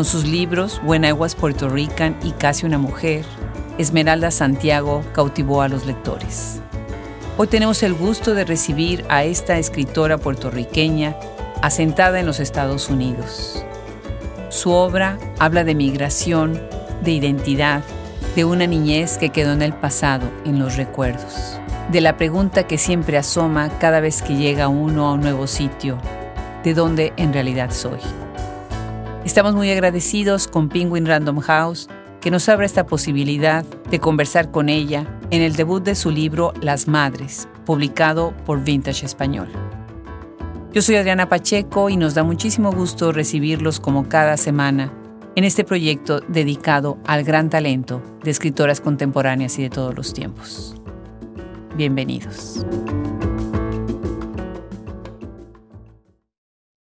[0.00, 3.22] Con sus libros Was Puerto Rican y Casi una Mujer,
[3.76, 6.62] Esmeralda Santiago cautivó a los lectores.
[7.36, 11.16] Hoy tenemos el gusto de recibir a esta escritora puertorriqueña
[11.60, 13.62] asentada en los Estados Unidos.
[14.48, 16.58] Su obra habla de migración,
[17.04, 17.82] de identidad,
[18.34, 21.60] de una niñez que quedó en el pasado, en los recuerdos,
[21.92, 25.98] de la pregunta que siempre asoma cada vez que llega uno a un nuevo sitio,
[26.64, 28.00] de dónde en realidad soy.
[29.24, 31.88] Estamos muy agradecidos con Penguin Random House
[32.22, 36.54] que nos abre esta posibilidad de conversar con ella en el debut de su libro
[36.62, 39.48] Las Madres, publicado por Vintage Español.
[40.72, 44.92] Yo soy Adriana Pacheco y nos da muchísimo gusto recibirlos como cada semana
[45.36, 50.74] en este proyecto dedicado al gran talento de escritoras contemporáneas y de todos los tiempos.
[51.76, 52.64] Bienvenidos.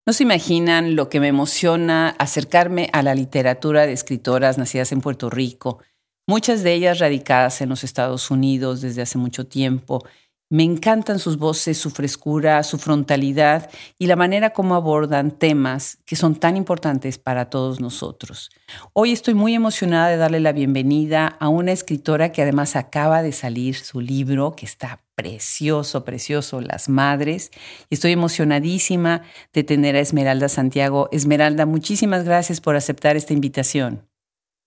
[0.08, 5.02] No se imaginan lo que me emociona acercarme a la literatura de escritoras nacidas en
[5.02, 5.80] Puerto Rico,
[6.26, 10.02] muchas de ellas radicadas en los Estados Unidos desde hace mucho tiempo.
[10.50, 13.68] Me encantan sus voces, su frescura, su frontalidad
[13.98, 18.48] y la manera como abordan temas que son tan importantes para todos nosotros.
[18.94, 23.32] Hoy estoy muy emocionada de darle la bienvenida a una escritora que además acaba de
[23.32, 27.50] salir su libro, que está precioso, precioso, Las Madres.
[27.90, 31.10] Estoy emocionadísima de tener a Esmeralda Santiago.
[31.12, 34.07] Esmeralda, muchísimas gracias por aceptar esta invitación.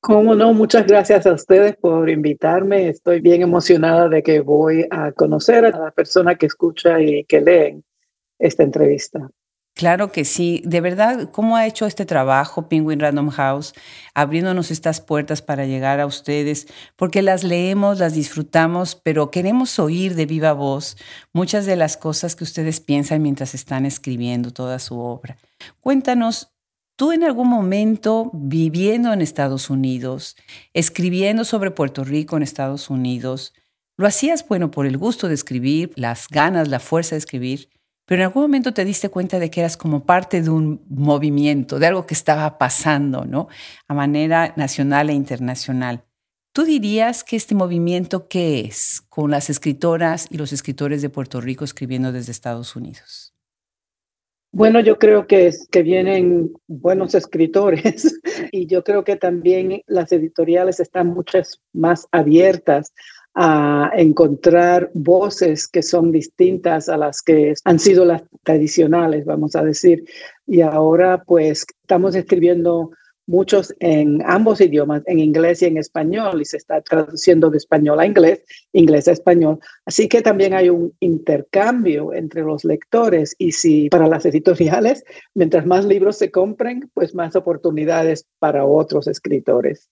[0.02, 2.90] Cómo no, muchas gracias a ustedes por invitarme.
[2.90, 7.40] Estoy bien emocionada de que voy a conocer a la persona que escucha y que
[7.40, 7.84] lee
[8.40, 9.30] esta entrevista.
[9.76, 10.64] Claro que sí.
[10.66, 13.74] De verdad, ¿cómo ha hecho este trabajo Penguin Random House,
[14.16, 16.68] abriéndonos estas puertas para llegar a ustedes?
[16.96, 20.98] Porque las leemos, las disfrutamos, pero queremos oír de viva voz
[21.32, 25.38] muchas de las cosas que ustedes piensan mientras están escribiendo toda su obra.
[25.80, 26.52] Cuéntanos,
[27.02, 30.36] tú en algún momento viviendo en Estados Unidos,
[30.72, 33.56] escribiendo sobre Puerto Rico en Estados Unidos,
[33.98, 37.70] ¿lo hacías, bueno, por el gusto de escribir, las ganas, la fuerza de escribir?
[38.06, 41.80] pero en algún momento te diste cuenta de que eras como parte de un movimiento,
[41.80, 43.48] de algo que estaba pasando, ¿no?
[43.88, 46.04] A manera nacional e internacional.
[46.54, 51.42] ¿Tú dirías que este movimiento qué es con las escritoras y los escritores de Puerto
[51.42, 53.31] Rico escribiendo desde Estados Unidos?
[54.54, 58.20] Bueno, yo creo que, es, que vienen buenos escritores
[58.52, 62.94] y yo creo que también las editoriales están muchas más abiertas
[63.34, 69.64] a encontrar voces que son distintas a las que han sido las tradicionales, vamos a
[69.64, 70.04] decir.
[70.46, 72.92] Y ahora pues estamos escribiendo
[73.32, 78.00] muchos en ambos idiomas, en inglés y en español, y se está traduciendo de español
[78.00, 78.44] a inglés,
[78.74, 79.60] inglés a español.
[79.86, 85.04] Así que también hay un intercambio entre los lectores y si para las editoriales,
[85.34, 89.90] mientras más libros se compren, pues más oportunidades para otros escritores.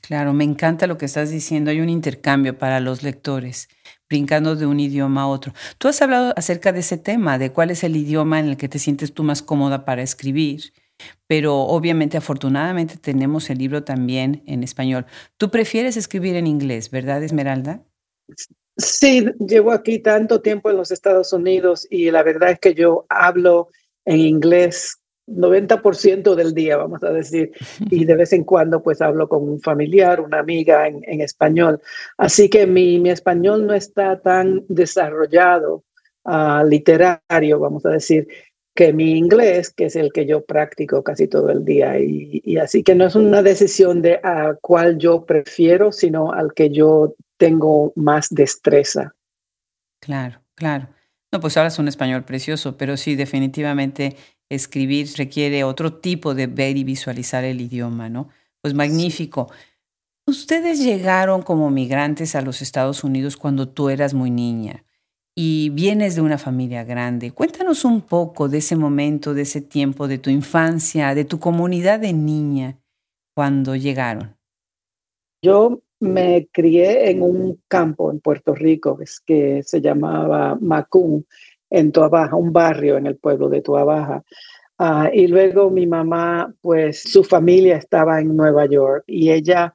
[0.00, 1.70] Claro, me encanta lo que estás diciendo.
[1.70, 3.68] Hay un intercambio para los lectores,
[4.08, 5.52] brincando de un idioma a otro.
[5.78, 8.68] Tú has hablado acerca de ese tema, de cuál es el idioma en el que
[8.68, 10.72] te sientes tú más cómoda para escribir,
[11.26, 15.06] pero obviamente, afortunadamente, tenemos el libro también en español.
[15.36, 17.82] Tú prefieres escribir en inglés, ¿verdad, Esmeralda?
[18.76, 23.06] Sí, llevo aquí tanto tiempo en los Estados Unidos y la verdad es que yo
[23.08, 23.68] hablo
[24.04, 27.52] en inglés 90% del día, vamos a decir,
[27.90, 31.80] y de vez en cuando pues hablo con un familiar, una amiga en, español.
[32.18, 35.84] Así que mi, mi, español no está tan desarrollado
[36.24, 38.26] uh, literario, vamos a decir,
[38.74, 41.98] que mi inglés, que es el que yo practico casi todo el día.
[41.98, 46.54] Y, y así que no es una decisión de a cuál yo prefiero, sino al
[46.54, 49.14] que yo tengo más destreza.
[50.00, 50.88] Claro, claro.
[51.30, 54.16] No, pues hablas un español precioso, pero sí, definitivamente
[54.48, 58.28] escribir requiere otro tipo de ver y visualizar el idioma, ¿no?
[58.60, 59.50] Pues magnífico.
[60.26, 64.84] Ustedes llegaron como migrantes a los Estados Unidos cuando tú eras muy niña
[65.34, 67.30] y vienes de una familia grande.
[67.32, 72.00] Cuéntanos un poco de ese momento, de ese tiempo, de tu infancia, de tu comunidad
[72.00, 72.78] de niña
[73.34, 74.36] cuando llegaron.
[75.42, 81.26] Yo me crié en un campo en Puerto Rico que se llamaba Macún
[81.70, 84.22] en Tuabaja, un barrio en el pueblo de Tuabaja.
[84.78, 89.74] Uh, y luego mi mamá, pues su familia estaba en Nueva York y ella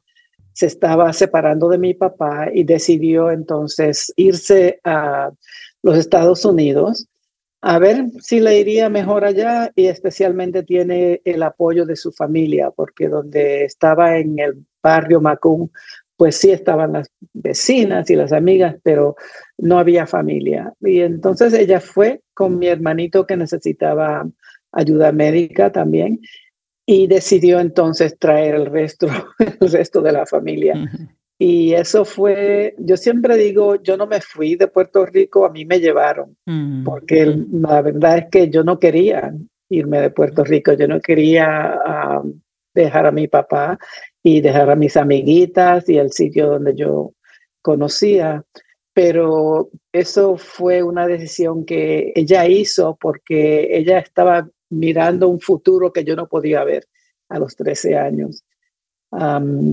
[0.57, 5.29] se estaba separando de mi papá y decidió entonces irse a
[5.83, 7.07] los Estados Unidos
[7.61, 12.71] a ver si le iría mejor allá y especialmente tiene el apoyo de su familia
[12.71, 15.69] porque donde estaba en el barrio Macún
[16.15, 19.15] pues sí estaban las vecinas y las amigas, pero
[19.59, 20.73] no había familia.
[20.81, 24.27] Y entonces ella fue con mi hermanito que necesitaba
[24.71, 26.19] ayuda médica también.
[26.89, 29.07] Y decidió entonces traer el resto,
[29.59, 30.89] el resto de la familia.
[31.37, 35.65] Y eso fue, yo siempre digo, yo no me fui de Puerto Rico, a mí
[35.65, 39.31] me llevaron, mm, porque la verdad es que yo no quería
[39.69, 41.77] irme de Puerto Rico, yo no quería
[42.73, 43.77] dejar a mi papá
[44.23, 47.13] y dejar a mis amiguitas y el sitio donde yo
[47.61, 48.43] conocía,
[48.93, 56.03] pero eso fue una decisión que ella hizo porque ella estaba mirando un futuro que
[56.03, 56.87] yo no podía ver
[57.29, 58.43] a los 13 años.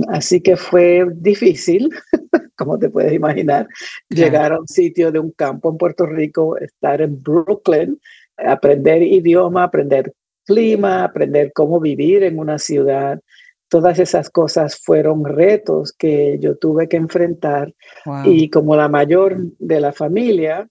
[0.08, 1.90] Así que fue difícil,
[2.56, 3.66] como te puedes imaginar,
[4.08, 7.98] llegar a un sitio de un campo en Puerto Rico, estar en Brooklyn,
[8.36, 10.12] aprender idioma, aprender
[10.44, 13.20] clima, aprender cómo vivir en una ciudad.
[13.68, 17.74] Todas esas cosas fueron retos que yo tuve que enfrentar.
[18.24, 20.68] Y como la mayor de la familia,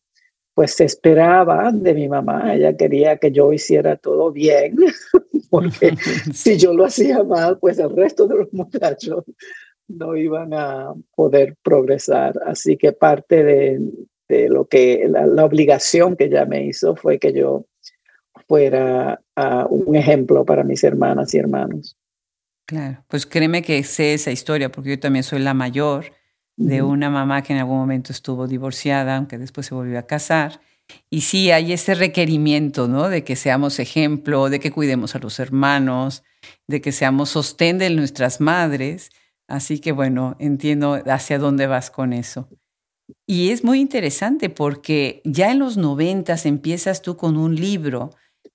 [0.53, 4.75] pues se esperaba de mi mamá, ella quería que yo hiciera todo bien,
[5.49, 5.95] porque
[6.33, 9.23] si yo lo hacía mal, pues el resto de los muchachos
[9.87, 12.39] no iban a poder progresar.
[12.45, 13.79] Así que parte de,
[14.27, 17.65] de lo que la, obligación que ella me hizo fue que yo
[18.47, 19.21] fuera
[19.69, 21.97] un ejemplo para mis hermanas y hermanos.
[22.65, 26.05] Claro, pues créeme que sé esa historia porque yo también soy la mayor
[26.55, 30.61] de una mamá que en algún momento estuvo divorciada, aunque después se volvió a casar.
[31.09, 33.09] Y sí, hay ese requerimiento, ¿no?
[33.09, 36.23] De que seamos ejemplo, de que cuidemos a los hermanos,
[36.67, 39.09] de que seamos sostén de nuestras madres.
[39.47, 42.49] Así que bueno, entiendo hacia dónde vas con eso.
[43.27, 48.11] Y es muy interesante porque ya en los noventas empiezas tú con un libro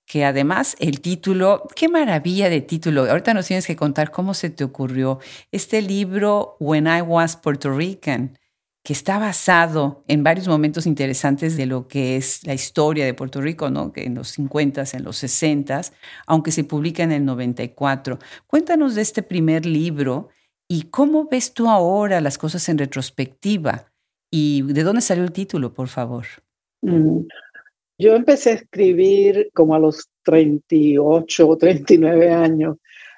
[0.08, 3.08] que además el título, qué maravilla de título.
[3.08, 5.18] Ahorita nos tienes que contar cómo se te ocurrió
[5.52, 8.38] este libro When I Was Puerto Rican,
[8.82, 13.42] que está basado en varios momentos interesantes de lo que es la historia de Puerto
[13.42, 13.92] Rico, ¿no?
[13.92, 15.82] Que en los 50 en los 60
[16.26, 18.18] aunque se publica en el 94.
[18.46, 20.30] Cuéntanos de este primer libro
[20.66, 23.92] y cómo ves tú ahora las cosas en retrospectiva
[24.30, 26.24] y de dónde salió el título, por favor.
[26.80, 27.26] Mm,
[27.98, 32.76] yo empecé a escribir como a los 38 o 39 años.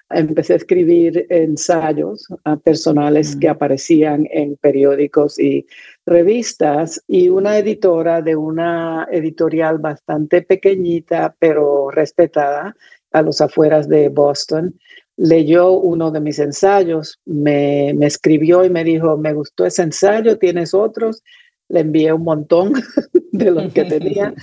[0.09, 3.50] Empecé a escribir ensayos ah, personales que mm.
[3.50, 5.67] aparecían en periódicos y
[6.05, 12.75] revistas y una editora de una editorial bastante pequeñita pero respetada
[13.12, 14.75] a los afueras de Boston
[15.21, 20.38] leyó uno de mis ensayos, me, me escribió y me dijo, me gustó ese ensayo,
[20.38, 21.23] ¿tienes otros?
[21.70, 22.75] Le envié un montón
[23.32, 24.34] de los que tenía.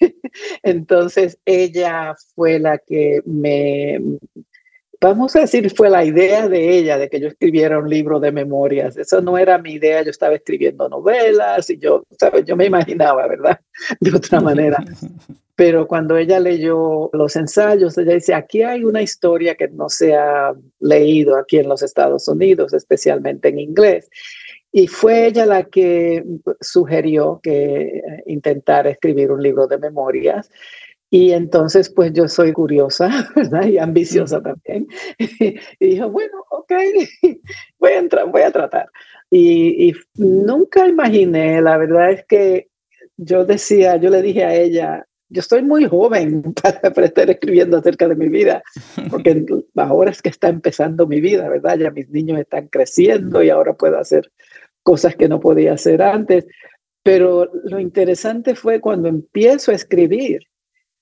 [0.62, 4.00] Entonces ella fue la que me,
[5.02, 8.32] vamos a decir, fue la idea de ella de que yo escribiera un libro de
[8.32, 8.96] memorias.
[8.96, 12.44] Eso no era mi idea, yo estaba escribiendo novelas y yo, ¿sabes?
[12.44, 13.60] Yo me imaginaba, ¿verdad?
[14.00, 14.82] De otra manera.
[15.54, 20.14] Pero cuando ella leyó los ensayos, ella dice, aquí hay una historia que no se
[20.14, 24.08] ha leído aquí en los Estados Unidos, especialmente en inglés.
[24.72, 26.24] Y fue ella la que
[26.60, 30.50] sugirió que eh, intentara escribir un libro de memorias.
[31.10, 33.66] Y entonces, pues yo soy curiosa, ¿verdad?
[33.66, 34.88] Y ambiciosa también.
[35.18, 36.72] y dijo, bueno, ok,
[37.78, 38.88] voy a, entrar, voy a tratar.
[39.30, 42.68] Y, y, nunca imaginé, la verdad es que
[43.18, 47.78] yo decía, yo le dije a ella, yo estoy muy joven para, para, estar escribiendo
[47.78, 48.62] acerca de mi vida,
[49.10, 49.44] porque
[49.76, 51.78] ahora es que está empezando mi vida, ¿verdad?
[51.78, 54.30] Ya mis niños están creciendo y ahora puedo hacer
[54.82, 56.46] cosas que no podía hacer antes.
[57.02, 60.42] Pero lo interesante fue cuando empiezo a escribir,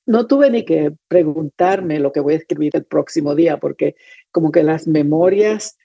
[0.07, 3.95] no tuve ni que preguntarme lo que voy a escribir el próximo día, porque
[4.33, 5.77] como que las memorias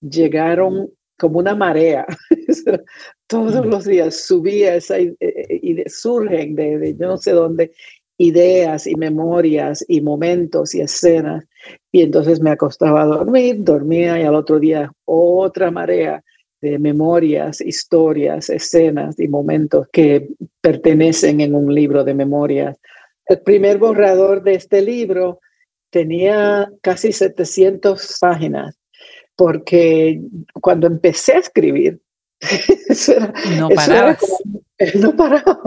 [0.00, 2.06] llegaron como una marea.
[3.26, 7.72] Todos los días subía esa y surgen de, de yo no sé dónde
[8.18, 11.44] ideas y memorias y momentos y escenas.
[11.90, 16.22] Y entonces me acostaba a dormir, dormía y al otro día otra marea
[16.62, 20.28] de memorias, historias, escenas y momentos que
[20.60, 22.78] pertenecen en un libro de memorias.
[23.26, 25.40] El primer borrador de este libro
[25.90, 28.78] tenía casi 700 páginas,
[29.36, 30.20] porque
[30.60, 32.00] cuando empecé a escribir,
[33.58, 34.16] no paraba.
[34.94, 35.60] no paraba.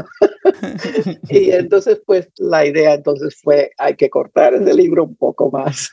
[1.29, 5.89] y entonces, pues la idea entonces fue, hay que cortar ese libro un poco más,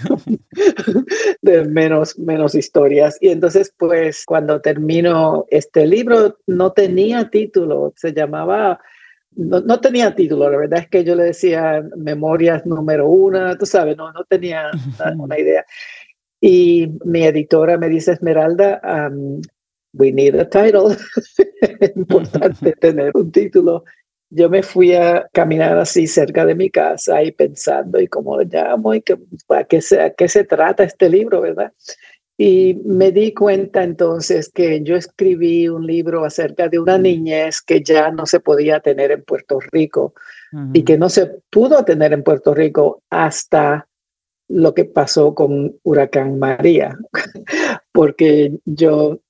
[1.43, 3.17] de menos, menos historias.
[3.21, 8.81] Y entonces, pues cuando termino este libro, no tenía título, se llamaba...
[9.35, 13.65] No, no, tenía título, la verdad es que yo le decía Memorias número uno, tú
[13.65, 14.71] sabes, no, no tenía
[15.17, 15.65] una idea.
[16.39, 18.83] Y mi editora me dice, Esmeralda,
[19.95, 20.97] we need a title.
[21.81, 23.85] es importante tener un título.
[24.31, 28.45] yo me fui a caminar así cerca de mi casa y pensando, ¿y cómo lo
[28.45, 28.95] llamo?
[28.95, 29.19] ¿Y qué,
[29.51, 31.73] a, qué se, a qué se trata este libro, verdad?
[32.39, 37.83] Y me di cuenta entonces que yo escribí un libro acerca de una niñez que
[37.83, 40.15] ya no se podía tener en Puerto Rico
[40.73, 43.87] y que no se pudo tener en Puerto Rico hasta
[44.49, 46.99] lo que pasó con Huracán María,
[47.93, 49.21] porque yo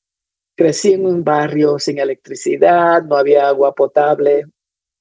[0.54, 4.47] crecí en un barrio sin electricidad, no había agua potable,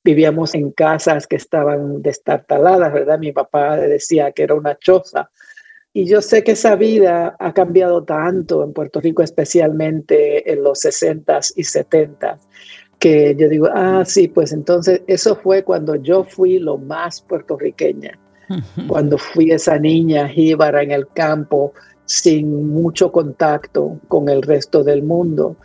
[0.03, 3.19] vivíamos en casas que estaban destartaladas, ¿verdad?
[3.19, 5.29] Mi papá decía que era una choza.
[5.93, 10.85] Y yo sé que esa vida ha cambiado tanto en Puerto Rico, especialmente en los
[10.85, 12.39] 60s y 70s,
[12.97, 18.17] que yo digo, ah, sí, pues entonces eso fue cuando yo fui lo más puertorriqueña,
[18.87, 21.73] cuando fui esa niña jíbara en el campo
[22.05, 25.55] sin mucho contacto con el resto del mundo.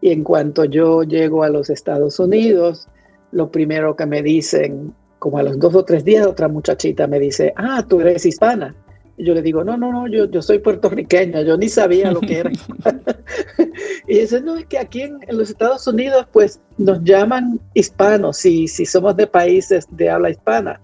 [0.00, 2.88] Y en cuanto yo llego a los Estados Unidos,
[3.32, 7.18] lo primero que me dicen, como a los dos o tres días, otra muchachita me
[7.18, 8.74] dice, ah, tú eres hispana.
[9.18, 12.20] Y yo le digo, no, no, no, yo, yo soy puertorriqueña, yo ni sabía lo
[12.20, 12.50] que era.
[14.06, 18.68] y dice, no, es que aquí en, los Estados Unidos, pues nos llaman hispanos, si,
[18.68, 20.80] si somos de países de habla hispana.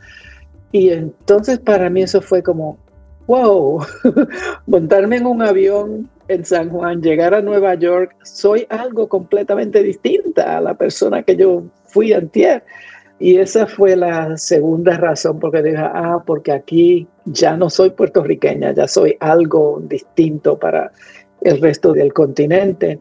[0.73, 2.79] Y entonces para mí eso fue como,
[3.27, 3.85] wow,
[4.67, 10.57] montarme en un avión en San Juan, llegar a Nueva York, soy algo completamente distinta
[10.57, 12.65] a la persona que yo fui antier.
[13.19, 18.73] Y esa fue la segunda razón porque dije, ah, porque aquí ya no soy puertorriqueña,
[18.73, 20.91] ya soy algo distinto para
[21.43, 23.01] el resto del continente.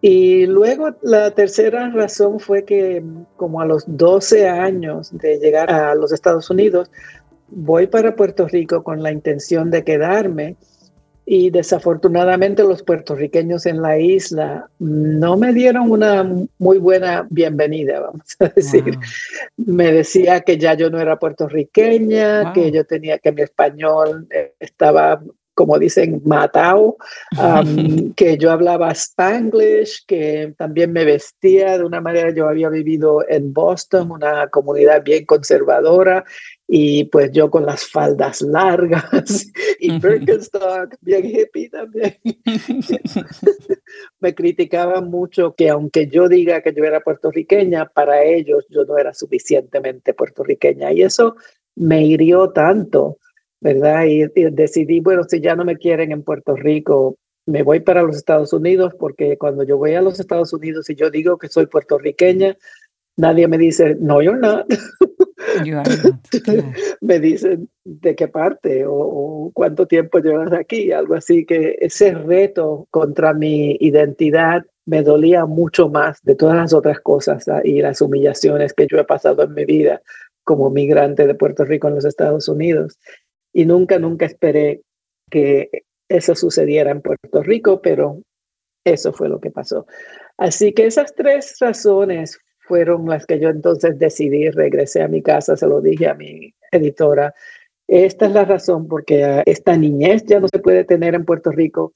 [0.00, 3.02] Y luego la tercera razón fue que
[3.36, 6.90] como a los 12 años de llegar a los Estados Unidos,
[7.48, 10.56] voy para Puerto Rico con la intención de quedarme
[11.28, 16.22] y desafortunadamente los puertorriqueños en la isla no me dieron una
[16.58, 18.96] muy buena bienvenida, vamos a decir.
[19.56, 24.28] Me decía que ya yo no era puertorriqueña, que yo tenía que mi español
[24.60, 25.20] estaba
[25.56, 26.98] como dicen, matado,
[28.14, 33.54] que yo hablaba spanglish, que también me vestía de una manera, yo había vivido en
[33.54, 36.24] Boston, una comunidad bien conservadora,
[36.68, 39.46] y pues yo con las faldas largas
[39.80, 42.18] y Birkenstock, bien hippie también.
[44.20, 48.98] me criticaban mucho que aunque yo diga que yo era puertorriqueña, para ellos yo no
[48.98, 50.92] era suficientemente puertorriqueña.
[50.92, 51.36] Y eso
[51.76, 53.18] me hirió tanto
[53.60, 54.04] ¿verdad?
[54.04, 58.16] Y, decidí, bueno, si ya no me quieren en Puerto Rico, me voy para los
[58.16, 61.66] Estados Unidos, porque cuando yo voy a los Estados Unidos y yo digo que soy
[61.66, 62.56] puertorriqueña,
[63.16, 64.66] nadie me dice, no, you're not.
[67.00, 72.86] me dicen de qué parte o, cuánto tiempo llevas aquí, algo así, que ese reto
[72.90, 77.60] contra mi identidad me dolía mucho más de todas las otras cosas ¿ah?
[77.64, 80.00] y las humillaciones que yo he pasado en mi vida
[80.44, 82.98] como migrante de Puerto Rico en los Estados Unidos
[83.56, 84.82] y nunca, nunca esperé
[85.30, 85.70] que
[86.10, 88.20] eso sucediera en Puerto Rico, pero
[88.84, 89.86] eso fue lo que pasó.
[90.36, 95.56] Así que esas tres razones fueron las que yo entonces decidí, regresé a mi casa,
[95.56, 97.32] se lo dije a mi editora.
[97.88, 101.94] Esta es la razón porque esta niñez ya no se puede tener en Puerto Rico.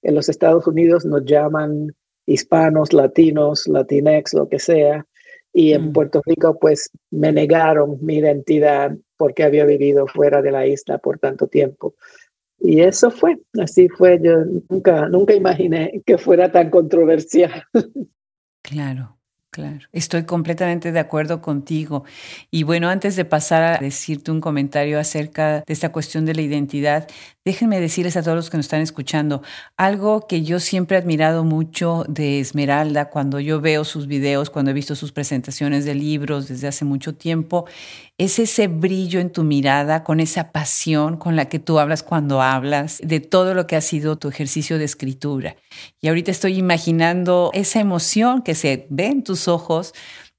[0.00, 5.04] En los Estados Unidos nos llaman hispanos, latinos, latinex, lo que sea.
[5.52, 5.92] Y en mm.
[5.92, 11.20] Puerto Rico, pues me negaron mi identidad porque había vivido fuera de la isla por
[11.20, 11.94] tanto tiempo.
[12.58, 14.18] Y eso fue, así fue.
[14.20, 14.38] Yo
[14.68, 17.62] nunca, nunca imaginé que fuera tan controversial.
[18.62, 19.16] Claro.
[19.54, 22.04] Claro, estoy completamente de acuerdo contigo.
[22.50, 26.40] Y bueno, antes de pasar a decirte un comentario acerca de esta cuestión de la
[26.40, 27.06] identidad,
[27.44, 29.42] déjenme decirles a todos los que nos están escuchando
[29.76, 34.70] algo que yo siempre he admirado mucho de Esmeralda cuando yo veo sus videos, cuando
[34.70, 37.66] he visto sus presentaciones de libros desde hace mucho tiempo,
[38.18, 42.42] es ese brillo en tu mirada, con esa pasión con la que tú hablas cuando
[42.42, 45.56] hablas, de todo lo que ha sido tu ejercicio de escritura.
[46.00, 49.92] Y ahorita estoy imaginando esa emoción que se ve en tus ojos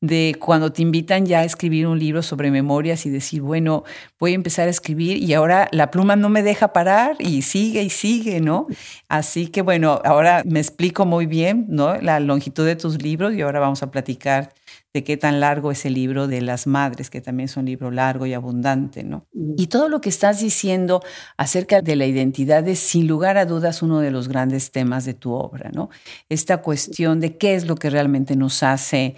[0.03, 3.85] de cuando te invitan ya a escribir un libro sobre memorias y decir, bueno,
[4.19, 7.83] voy a empezar a escribir y ahora la pluma no me deja parar y sigue
[7.83, 8.67] y sigue, ¿no?
[9.07, 11.95] Así que bueno, ahora me explico muy bien, ¿no?
[12.01, 14.53] La longitud de tus libros y ahora vamos a platicar
[14.93, 17.89] de qué tan largo es el libro de las madres, que también es un libro
[17.89, 19.25] largo y abundante, ¿no?
[19.57, 21.01] Y todo lo que estás diciendo
[21.35, 25.15] acerca de la identidad es sin lugar a dudas uno de los grandes temas de
[25.15, 25.89] tu obra, ¿no?
[26.29, 29.15] Esta cuestión de qué es lo que realmente nos hace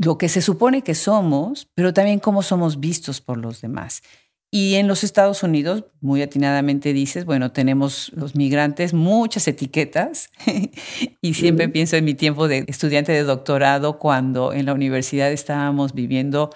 [0.00, 4.02] lo que se supone que somos, pero también cómo somos vistos por los demás.
[4.50, 10.30] Y en los Estados Unidos, muy atinadamente dices, bueno, tenemos los migrantes muchas etiquetas.
[11.20, 15.92] Y siempre pienso en mi tiempo de estudiante de doctorado cuando en la universidad estábamos
[15.92, 16.50] viviendo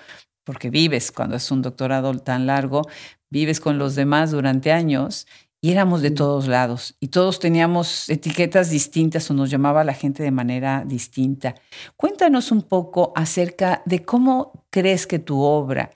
[0.45, 2.83] porque vives cuando es un doctorado tan largo,
[3.29, 5.27] vives con los demás durante años
[5.61, 6.97] y éramos de todos lados.
[7.01, 11.55] Y todos teníamos etiquetas distintas o nos llamaba la gente de manera distinta.
[11.97, 15.91] Cuéntanos un poco acerca de cómo crees que tu obra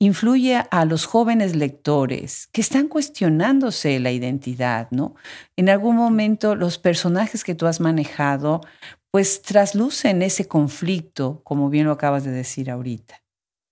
[0.00, 5.14] influye a los jóvenes lectores que están cuestionándose la identidad, ¿no?
[5.56, 8.62] En algún momento los personajes que tú has manejado
[9.10, 13.16] pues traslucen ese conflicto, como bien lo acabas de decir ahorita.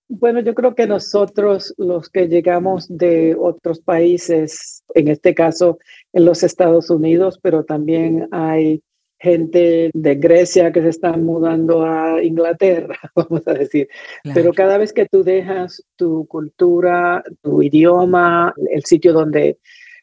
[0.09, 5.79] Bueno, yo creo que nosotros, los que llegamos de otros países, en este caso
[6.13, 8.81] en los Estados Unidos, pero también hay
[9.19, 13.89] gente de Grecia que se están mudando a Inglaterra, vamos a decir.
[14.33, 19.59] Pero cada vez que tú dejas tu cultura, tu idioma, el sitio donde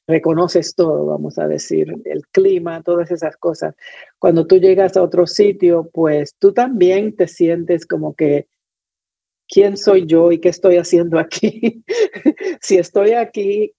[0.07, 3.75] reconoces todo, vamos a decir, el clima, todas esas cosas,
[4.19, 8.47] cuando tú llegas a otro sitio, pues tú también te sientes como que
[9.49, 11.83] quién soy yo y qué estoy haciendo aquí.
[12.61, 13.73] si estoy aquí,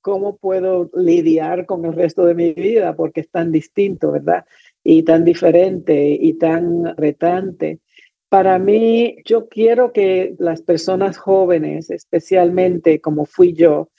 [0.00, 2.96] ¿cómo puedo lidiar con el resto de mi vida?
[2.96, 4.46] Porque es tan distinto, ¿verdad?
[4.84, 7.80] Y tan diferente y tan retante.
[8.28, 13.90] Para mí, yo quiero que las personas jóvenes, especialmente como fui yo,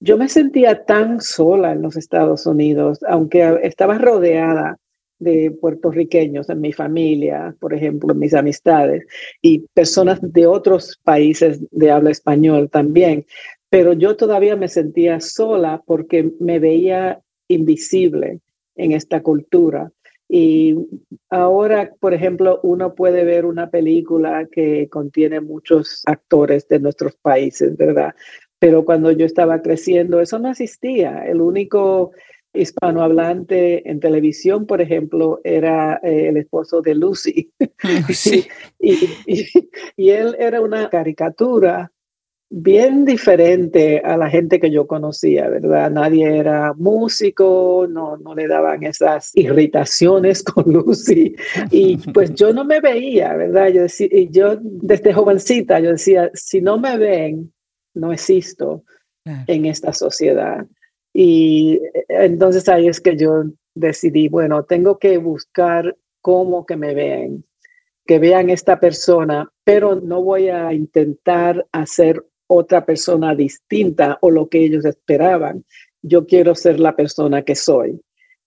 [0.00, 4.78] yo me sentía tan sola en los Estados Unidos, aunque estaba rodeada
[5.18, 9.06] de puertorriqueños en mi familia, por ejemplo, en mis amistades,
[9.40, 13.24] y personas de otros países de habla español también.
[13.70, 18.40] Pero yo todavía me sentía sola porque me veía invisible
[18.76, 19.90] en esta cultura.
[20.28, 20.74] Y
[21.30, 27.76] ahora, por ejemplo, uno puede ver una película que contiene muchos actores de nuestros países,
[27.76, 28.14] ¿verdad?
[28.58, 31.24] Pero cuando yo estaba creciendo, eso no existía.
[31.26, 32.12] El único
[32.54, 37.52] hispanohablante en televisión, por ejemplo, era eh, el esposo de Lucy.
[38.78, 41.92] y, él era una caricatura
[42.50, 45.90] bien diferente a la gente que yo conocía, ¿verdad?
[45.90, 51.34] Nadie era músico, no, no le daban esas irritaciones con Lucy.
[51.70, 53.68] Y pues yo no me veía, ¿verdad?
[53.68, 57.52] Yo, decía, y yo desde jovencita, yo decía, si no me ven,
[57.94, 58.84] no existo
[59.24, 60.66] en esta sociedad.
[61.12, 66.94] Y eh, entonces ahí es que yo decidí, bueno, tengo que buscar cómo que me
[66.94, 67.44] vean,
[68.06, 74.48] que vean esta persona, pero no voy a intentar hacer otra persona distinta o lo
[74.48, 75.64] que ellos esperaban.
[76.02, 78.00] Yo quiero ser la persona que soy.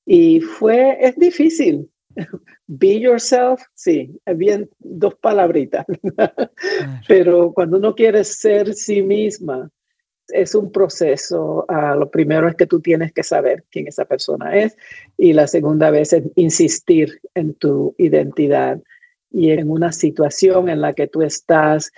[0.05, 1.89] Y fue, es difícil.
[2.67, 5.85] Be yourself, sí, bien dos palabritas.
[7.07, 9.69] Pero cuando uno quiere ser sí misma,
[10.29, 11.65] es un proceso.
[11.67, 14.75] Ah, lo primero es que tú tienes que saber quién esa persona es
[15.17, 18.81] y la segunda vez es insistir en tu identidad
[19.31, 21.91] y en una situación en la que tú estás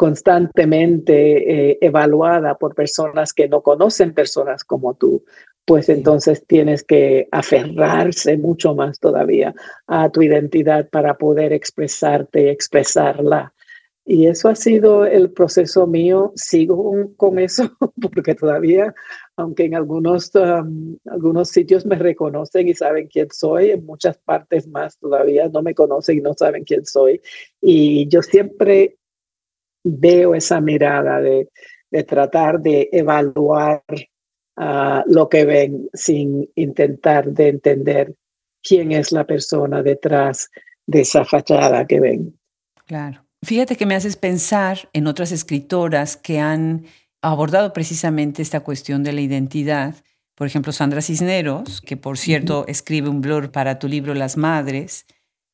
[0.00, 5.26] constantemente eh, evaluada por personas que no conocen personas como tú,
[5.66, 9.54] pues entonces tienes que aferrarse mucho más todavía
[9.86, 13.52] a tu identidad para poder expresarte y expresarla
[14.12, 16.32] y eso ha sido el proceso mío.
[16.34, 17.70] Sigo con eso
[18.12, 18.92] porque todavía,
[19.36, 20.32] aunque en algunos,
[21.04, 25.74] algunos sitios me reconocen y saben quién soy, en muchas partes más todavía no me
[25.74, 27.20] conocen y no saben quién soy.
[27.60, 28.96] Y yo siempre
[29.84, 31.48] veo esa mirada de,
[31.90, 33.82] de tratar de evaluar
[34.56, 38.14] uh, lo que ven sin intentar de entender
[38.62, 40.50] quién es la persona detrás
[40.86, 42.38] de esa fachada que ven.
[42.86, 43.24] Claro.
[43.42, 46.84] Fíjate que me haces pensar en otras escritoras que han
[47.22, 49.94] abordado precisamente esta cuestión de la identidad.
[50.34, 55.06] Por ejemplo, Sandra Cisneros, que por cierto escribe un blog para tu libro Las Madres.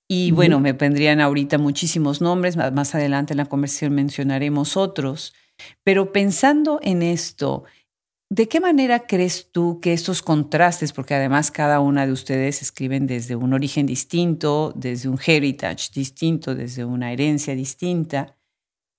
[0.09, 5.35] Y bueno, me vendrían ahorita muchísimos nombres, más adelante en la conversación mencionaremos otros.
[5.83, 7.65] Pero pensando en esto,
[8.29, 13.07] ¿De qué manera crees tú que estos contrastes, porque además cada una de ustedes escriben
[13.07, 18.37] desde un origen distinto, desde un heritage distinto, desde una herencia distinta,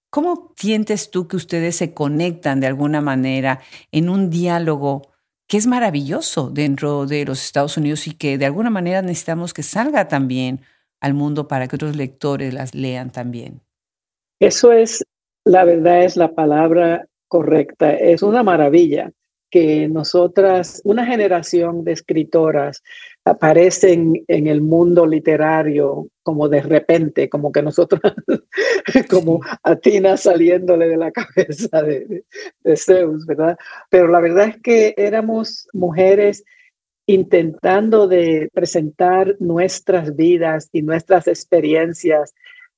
[0.10, 3.60] ¿cómo sientes tú que ustedes se conectan de alguna manera
[3.92, 5.12] en un diálogo
[5.46, 9.64] que es maravilloso dentro de los Estados Unidos y que de alguna manera necesitamos que
[9.64, 10.62] salga también
[11.02, 13.62] al mundo para que otros lectores las lean también?
[14.40, 15.04] Eso es,
[15.46, 17.94] la verdad es la palabra correcta.
[17.94, 19.12] Es una maravilla
[19.50, 22.84] que nosotras, una generación de escritoras,
[23.24, 28.02] aparecen en el mundo literario como de repente, como que nosotros,
[29.10, 32.26] como Atina saliéndole de la cabeza de,
[32.64, 33.58] de, Zeus, ¿verdad?
[33.90, 36.44] Pero la verdad es que éramos mujeres
[37.08, 42.36] intentando de presentar nuestras vidas y nuestras experiencias.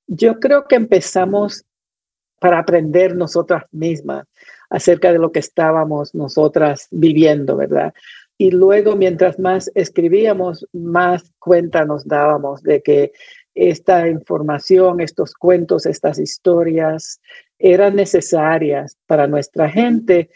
[0.08, 1.65] Yo creo que empezamos
[2.39, 4.26] para aprender nosotras mismas
[4.70, 7.94] acerca de lo que estábamos nosotras viviendo, ¿verdad?
[8.38, 13.12] Y luego, mientras más escribíamos, más cuenta nos dábamos de que
[13.56, 17.20] esta información, estos cuentos, estas historias
[17.58, 20.30] eran necesarias para nuestra gente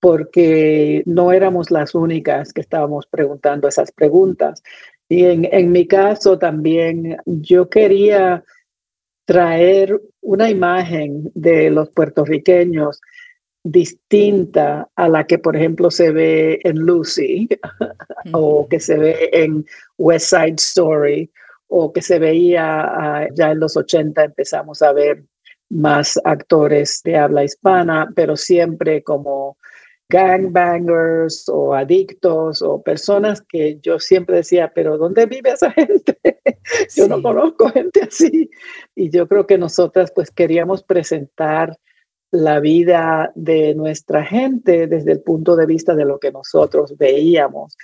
[0.00, 4.62] porque no éramos las únicas que estábamos preguntando esas preguntas.
[5.08, 8.44] Y en, en mi caso también yo quería
[9.24, 13.00] traer una imagen de los puertorriqueños
[13.62, 17.48] distinta a la que, por ejemplo, se ve en Lucy
[18.32, 19.66] o que se ve en
[19.98, 21.30] West Side Story
[21.68, 25.24] o que se veía ah, ya en los 80 empezamos a ver
[25.70, 29.58] más actores de habla hispana, pero siempre como
[30.08, 36.18] gangbangers o adictos o personas que yo siempre decía, pero ¿dónde vive esa gente?
[36.94, 38.50] yo no conozco gente así.
[38.94, 41.78] Y yo creo que nosotras pues queríamos presentar
[42.30, 47.76] la vida de nuestra gente desde el punto de vista de lo que nosotros veíamos,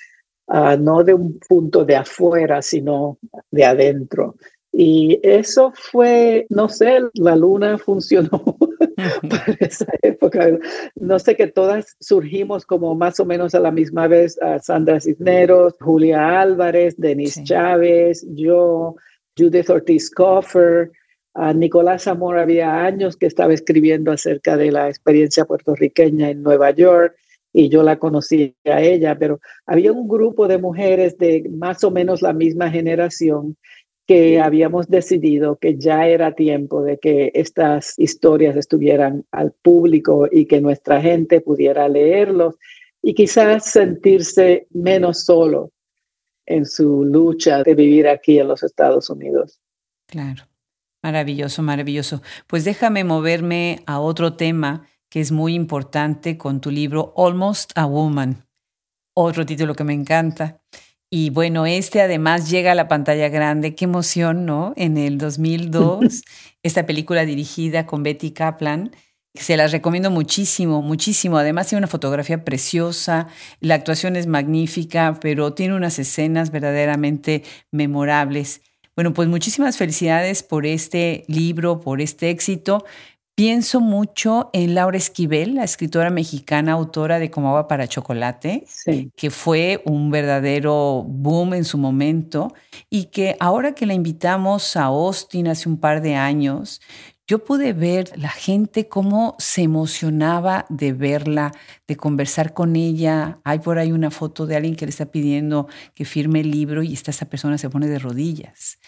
[0.48, 3.18] ah, no de un punto de afuera, sino
[3.50, 4.37] de adentro.
[4.76, 8.56] Y eso fue, no sé, la luna funcionó
[9.28, 10.59] para esa época.
[10.94, 15.00] No sé que todas surgimos como más o menos a la misma vez, a Sandra
[15.00, 18.96] Cisneros, Julia Álvarez, Denise Chávez, yo,
[19.37, 20.90] Judith Ortiz Coffer,
[21.35, 26.70] a Nicolás Zamora había años que estaba escribiendo acerca de la experiencia puertorriqueña en Nueva
[26.70, 27.16] York
[27.52, 31.90] y yo la conocí a ella, pero había un grupo de mujeres de más o
[31.90, 33.57] menos la misma generación
[34.06, 40.46] que habíamos decidido que ya era tiempo de que estas historias estuvieran al público y
[40.46, 42.56] que nuestra gente pudiera leerlos
[43.02, 45.72] y quizás sentirse menos solo
[46.46, 49.60] en su lucha de vivir aquí en los Estados Unidos.
[50.06, 50.44] Claro.
[51.02, 52.22] Maravilloso, maravilloso.
[52.46, 57.84] Pues déjame moverme a otro tema que es muy importante con tu libro Almost a
[57.84, 58.46] Woman,
[59.14, 60.62] otro título que me encanta.
[61.16, 64.72] Y bueno, este además llega a la pantalla grande, qué emoción, ¿no?
[64.74, 66.24] En el 2002,
[66.64, 68.90] esta película dirigida con Betty Kaplan,
[69.33, 71.38] se las recomiendo muchísimo, muchísimo.
[71.38, 73.29] Además tiene una fotografía preciosa,
[73.61, 78.62] la actuación es magnífica, pero tiene unas escenas verdaderamente memorables.
[78.96, 82.85] Bueno, pues muchísimas felicidades por este libro, por este éxito.
[83.37, 88.64] Pienso mucho en Laura Esquivel, la escritora mexicana, autora de Como agua para chocolate,
[89.16, 92.55] que fue un verdadero boom en su momento
[92.90, 96.81] y que ahora que la invitamos a Austin hace un par de años,
[97.26, 101.52] yo pude ver la gente cómo se emocionaba de verla,
[101.88, 103.40] de conversar con ella.
[103.44, 106.82] Hay por ahí una foto de alguien que le está pidiendo que firme el libro
[106.82, 108.78] y esta, esta persona se pone de rodillas.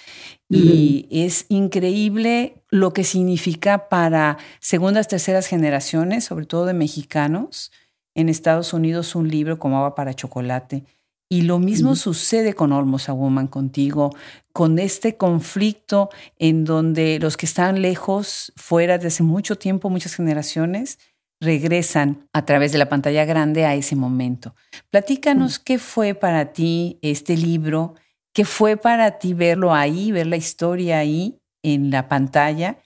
[0.50, 7.72] Y es increíble lo que significa para segundas, terceras generaciones, sobre todo de mexicanos,
[8.14, 10.84] en Estados Unidos un libro como agua para chocolate.
[11.28, 14.14] Y lo mismo sucede con Almost a Woman contigo,
[14.52, 16.08] con este conflicto
[16.38, 20.98] en donde los que están lejos, fuera de hace mucho tiempo, muchas generaciones,
[21.40, 24.54] regresan a través de la pantalla grande a ese momento.
[24.90, 27.94] Platícanos qué fue para ti este libro,
[28.32, 32.78] qué fue para ti verlo ahí, ver la historia ahí en la pantalla,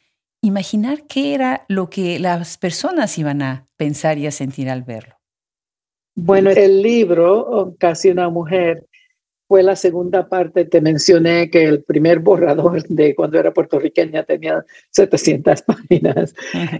[0.42, 5.19] imaginar qué era lo que las personas iban a pensar y a sentir al verlo.
[6.22, 8.84] Bueno, el libro, Casi una mujer,
[9.48, 10.66] fue la segunda parte.
[10.66, 16.34] Te mencioné que el primer borrador de cuando era puertorriqueña tenía 700 páginas.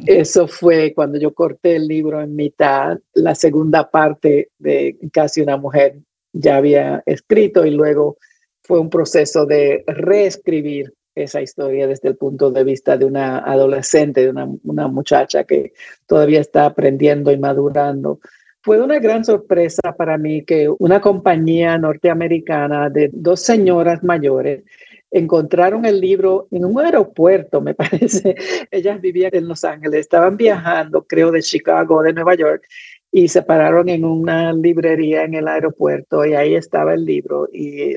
[0.07, 2.99] Eso fue cuando yo corté el libro en mitad.
[3.15, 5.97] La segunda parte de Casi una mujer
[6.33, 8.19] ya había escrito y luego
[8.63, 14.21] fue un proceso de reescribir esa historia desde el punto de vista de una adolescente,
[14.21, 15.73] de una, una muchacha que
[16.07, 18.21] todavía está aprendiendo y madurando.
[18.63, 24.65] Fue una gran sorpresa para mí que una compañía norteamericana de dos señoras mayores
[25.11, 28.35] encontraron el libro en un aeropuerto, me parece.
[28.71, 32.65] Ellas vivían en Los Ángeles, estaban viajando, creo, de Chicago, de Nueva York,
[33.11, 37.97] y se pararon en una librería en el aeropuerto y ahí estaba el libro y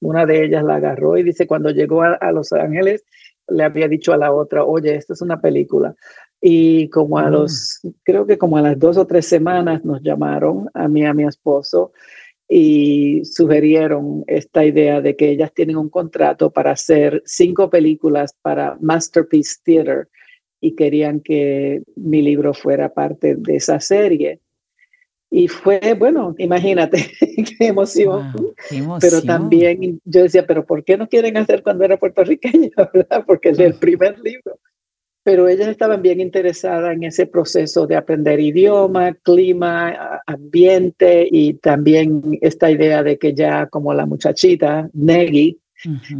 [0.00, 3.04] una de ellas la agarró y dice, cuando llegó a, a Los Ángeles,
[3.48, 5.94] le había dicho a la otra, oye, esto es una película.
[6.46, 10.68] Y como a los, creo que como a las dos o tres semanas nos llamaron
[10.74, 11.92] a mí, a mi esposo,
[12.46, 18.76] y sugerieron esta idea de que ellas tienen un contrato para hacer cinco películas para
[18.82, 20.08] Masterpiece Theater
[20.60, 24.40] y querían que mi libro fuera parte de esa serie.
[25.30, 27.10] Y fue, bueno, imagínate,
[27.58, 28.34] qué emoción.
[28.68, 29.00] qué emoción.
[29.00, 33.24] Pero también yo decía, pero ¿por qué no quieren hacer cuando era puertorriqueña, verdad?
[33.26, 34.58] Porque es el primer libro.
[35.24, 42.38] Pero ellas estaban bien interesadas en ese proceso de aprender idioma, clima, ambiente y también
[42.42, 45.58] esta idea de que ya como la muchachita, Neggy,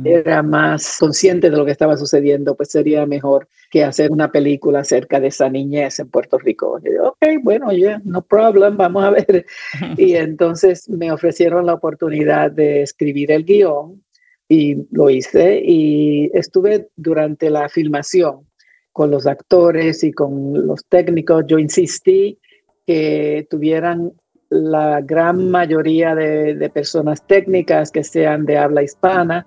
[0.04, 4.80] era más consciente de lo que estaba sucediendo, pues sería mejor que hacer una película
[4.80, 6.78] acerca de esa niñez en Puerto Rico.
[6.84, 9.46] Y yo, ok, bueno, yeah, no problem, vamos a ver.
[9.96, 14.02] y entonces me ofrecieron la oportunidad de escribir el guion
[14.48, 18.46] y lo hice y estuve durante la filmación
[18.94, 21.44] con los actores y con los técnicos.
[21.48, 22.38] Yo insistí
[22.86, 24.12] que tuvieran
[24.50, 29.46] la gran mayoría de, personas técnicas que sean de habla hispana,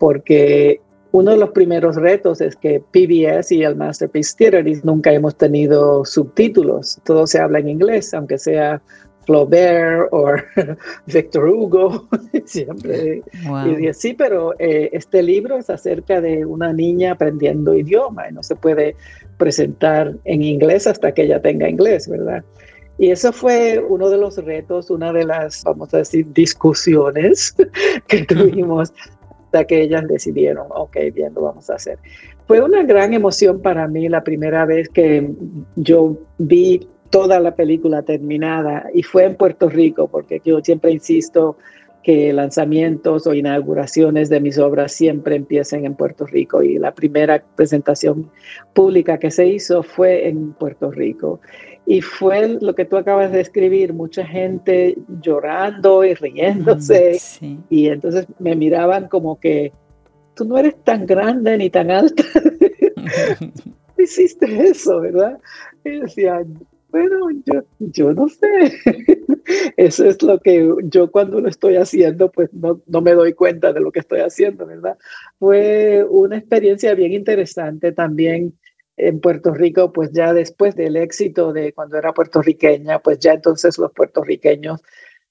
[0.00, 0.80] porque
[1.12, 6.04] uno de los primeros retos es que PBS y el Masterpiece Theater nunca hemos tenido
[6.04, 8.82] subtítulos, todo se habla en inglés, aunque sea
[9.28, 10.32] Flaubert o
[11.06, 12.08] Victor Hugo,
[12.46, 13.22] siempre.
[13.66, 18.42] Y sí, pero eh, este libro es acerca de una niña aprendiendo idioma y no
[18.42, 18.96] se puede
[19.36, 22.42] presentar en inglés hasta que ella tenga inglés, ¿verdad?
[22.96, 27.54] Y eso fue uno de los retos, una de las, vamos a decir, discusiones
[28.08, 28.94] que tuvimos
[29.44, 31.98] hasta que ellas decidieron, ok, bien, lo vamos a hacer.
[32.46, 35.30] Fue una gran emoción para mí la primera vez que
[35.76, 41.56] yo vi toda la película terminada y fue en Puerto Rico, porque yo siempre insisto
[42.02, 47.42] que lanzamientos o inauguraciones de mis obras siempre empiecen en Puerto Rico y la primera
[47.56, 48.30] presentación
[48.72, 51.40] pública que se hizo fue en Puerto Rico.
[51.86, 57.18] Y fue lo que tú acabas de escribir, mucha gente llorando y riéndose.
[57.70, 59.72] Y entonces me miraban como que
[60.34, 62.22] tú no eres tan grande ni tan alta.
[63.98, 65.38] hiciste eso, ¿verdad?
[65.84, 66.44] Y decía,
[66.98, 68.72] bueno, yo, yo no sé.
[69.76, 73.72] Eso es lo que yo cuando lo estoy haciendo, pues no, no, me doy cuenta
[73.72, 74.98] de lo que estoy haciendo, ¿verdad?
[75.38, 78.58] Fue una experiencia bien interesante también
[78.96, 83.78] en Puerto Rico, pues ya después del éxito de cuando era puertorriqueña, pues ya entonces
[83.78, 84.82] los puertorriqueños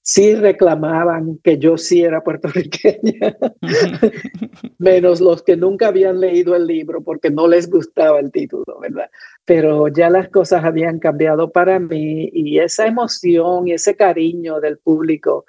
[0.02, 3.36] sí reclamaban que yo sí era puertorriqueña,
[4.78, 9.10] menos los que nunca habían leído el libro porque no les gustaba el título, ¿verdad?
[9.44, 14.78] Pero ya las cosas habían cambiado para mí y esa emoción y ese cariño del
[14.78, 15.44] público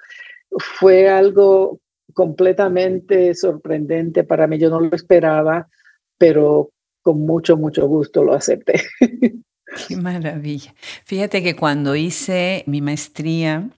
[0.58, 1.80] fue algo
[2.12, 4.58] completamente sorprendente para mí.
[4.58, 5.68] Yo no lo esperaba,
[6.18, 6.70] pero
[7.02, 8.82] con mucho, mucho gusto lo acepté.
[9.88, 10.74] Qué maravilla.
[11.04, 13.70] Fíjate que cuando hice mi maestría,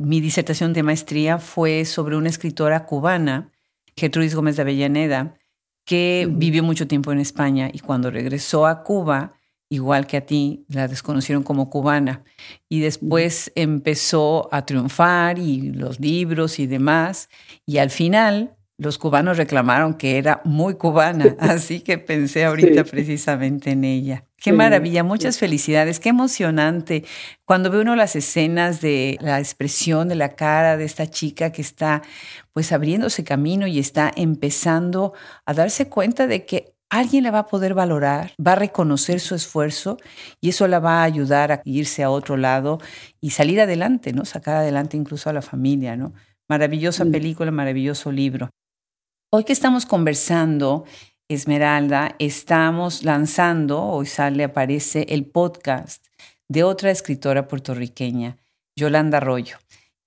[0.00, 3.52] mi disertación de maestría fue sobre una escritora cubana,
[3.96, 5.38] Gertrudis Gómez de Avellaneda,
[5.84, 9.34] que vivió mucho tiempo en España y cuando regresó a Cuba,
[9.70, 12.24] igual que a ti, la desconocieron como cubana.
[12.68, 17.28] Y después empezó a triunfar y los libros y demás.
[17.64, 23.72] Y al final los cubanos reclamaron que era muy cubana, así que pensé ahorita precisamente
[23.72, 24.24] en ella.
[24.36, 27.04] Qué maravilla, muchas felicidades, qué emocionante.
[27.44, 31.60] Cuando ve uno las escenas de la expresión de la cara de esta chica que
[31.60, 32.02] está
[32.52, 35.12] pues abriéndose camino y está empezando
[35.44, 39.34] a darse cuenta de que alguien la va a poder valorar, va a reconocer su
[39.34, 39.98] esfuerzo
[40.40, 42.78] y eso la va a ayudar a irse a otro lado
[43.20, 44.24] y salir adelante, ¿no?
[44.24, 46.14] Sacar adelante incluso a la familia, ¿no?
[46.48, 48.50] Maravillosa película, maravilloso libro.
[49.30, 50.86] Hoy que estamos conversando,
[51.28, 56.02] Esmeralda, estamos lanzando, hoy sale, aparece el podcast
[56.48, 58.38] de otra escritora puertorriqueña,
[58.74, 59.58] Yolanda Arroyo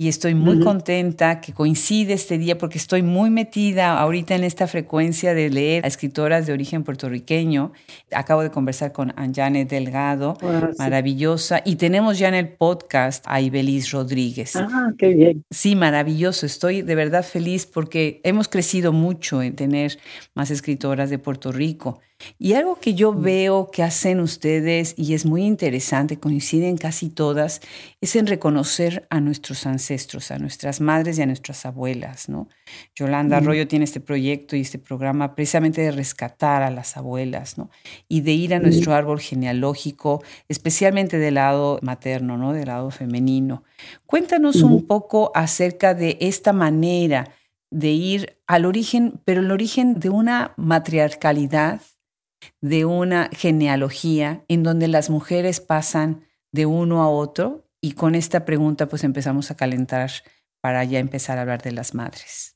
[0.01, 4.65] y estoy muy contenta que coincide este día porque estoy muy metida ahorita en esta
[4.65, 7.71] frecuencia de leer a escritoras de origen puertorriqueño.
[8.11, 13.41] Acabo de conversar con Anjane Delgado, ah, maravillosa, y tenemos ya en el podcast a
[13.41, 14.55] Ibeliz Rodríguez.
[14.55, 15.45] Ah, qué bien.
[15.51, 16.47] Sí, maravilloso.
[16.47, 19.99] Estoy de verdad feliz porque hemos crecido mucho en tener
[20.33, 21.99] más escritoras de Puerto Rico.
[22.39, 23.21] Y algo que yo mm.
[23.21, 27.61] veo que hacen ustedes, y es muy interesante, coinciden casi todas,
[28.01, 32.47] es en reconocer a nuestros ancestros, a nuestras madres y a nuestras abuelas, ¿no?
[32.95, 37.69] Yolanda Arroyo tiene este proyecto y este programa precisamente de rescatar a las abuelas, ¿no?
[38.07, 42.53] Y de ir a nuestro árbol genealógico, especialmente del lado materno, ¿no?
[42.53, 43.63] Del lado femenino.
[44.05, 47.29] Cuéntanos un poco acerca de esta manera
[47.71, 51.81] de ir al origen, pero el origen de una matriarcalidad
[52.61, 58.45] de una genealogía en donde las mujeres pasan de uno a otro y con esta
[58.45, 60.11] pregunta pues empezamos a calentar
[60.61, 62.55] para ya empezar a hablar de las madres.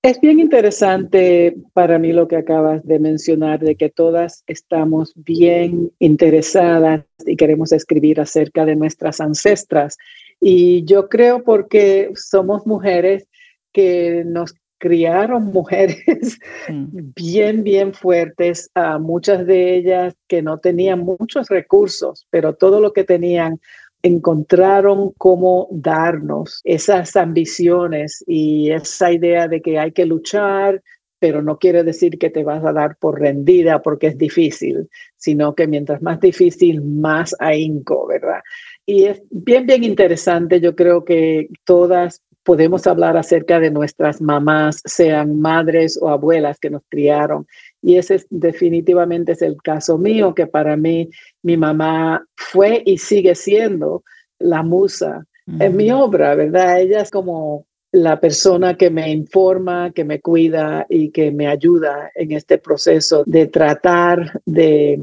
[0.00, 5.90] Es bien interesante para mí lo que acabas de mencionar, de que todas estamos bien
[5.98, 9.96] interesadas y queremos escribir acerca de nuestras ancestras.
[10.40, 13.26] Y yo creo porque somos mujeres
[13.72, 16.38] que nos criaron mujeres
[16.68, 16.86] mm.
[17.14, 22.92] bien, bien fuertes, a muchas de ellas que no tenían muchos recursos, pero todo lo
[22.92, 23.60] que tenían
[24.02, 30.82] encontraron cómo darnos esas ambiciones y esa idea de que hay que luchar,
[31.18, 35.54] pero no quiere decir que te vas a dar por rendida porque es difícil, sino
[35.54, 38.40] que mientras más difícil, más ahínco, ¿verdad?
[38.86, 40.60] Y es bien, bien interesante.
[40.60, 46.70] Yo creo que todas podemos hablar acerca de nuestras mamás, sean madres o abuelas que
[46.70, 47.46] nos criaron.
[47.82, 51.10] Y ese definitivamente es el caso mío, que para mí
[51.42, 54.02] mi mamá fue y sigue siendo
[54.38, 55.26] la musa
[55.60, 56.80] en mi obra, ¿verdad?
[56.80, 62.10] Ella es como la persona que me informa, que me cuida y que me ayuda
[62.14, 64.98] en este proceso de tratar de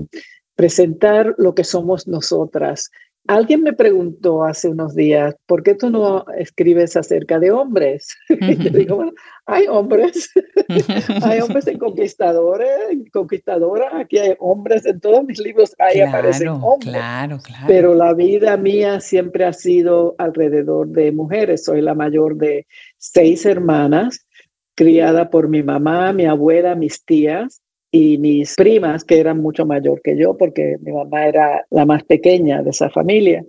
[0.55, 2.89] presentar lo que somos nosotras
[3.27, 8.15] Alguien me preguntó hace unos días, ¿por qué tú no escribes acerca de hombres?
[8.29, 9.13] y yo digo, bueno,
[9.47, 10.31] hay hombres,
[11.23, 16.49] hay hombres en conquistadores, en conquistadoras, aquí hay hombres, en todos mis libros ahí aparecen
[16.49, 16.93] hombres.
[16.93, 17.65] Claro, claro.
[17.67, 21.63] Pero la vida mía siempre ha sido alrededor de mujeres.
[21.65, 24.27] Soy la mayor de seis hermanas,
[24.75, 27.63] criada por mi mamá, mi abuela, mis tías
[27.95, 32.03] y mis primas, que eran mucho mayor que yo, porque mi mamá era la más
[32.03, 33.45] pequeña de esa familia.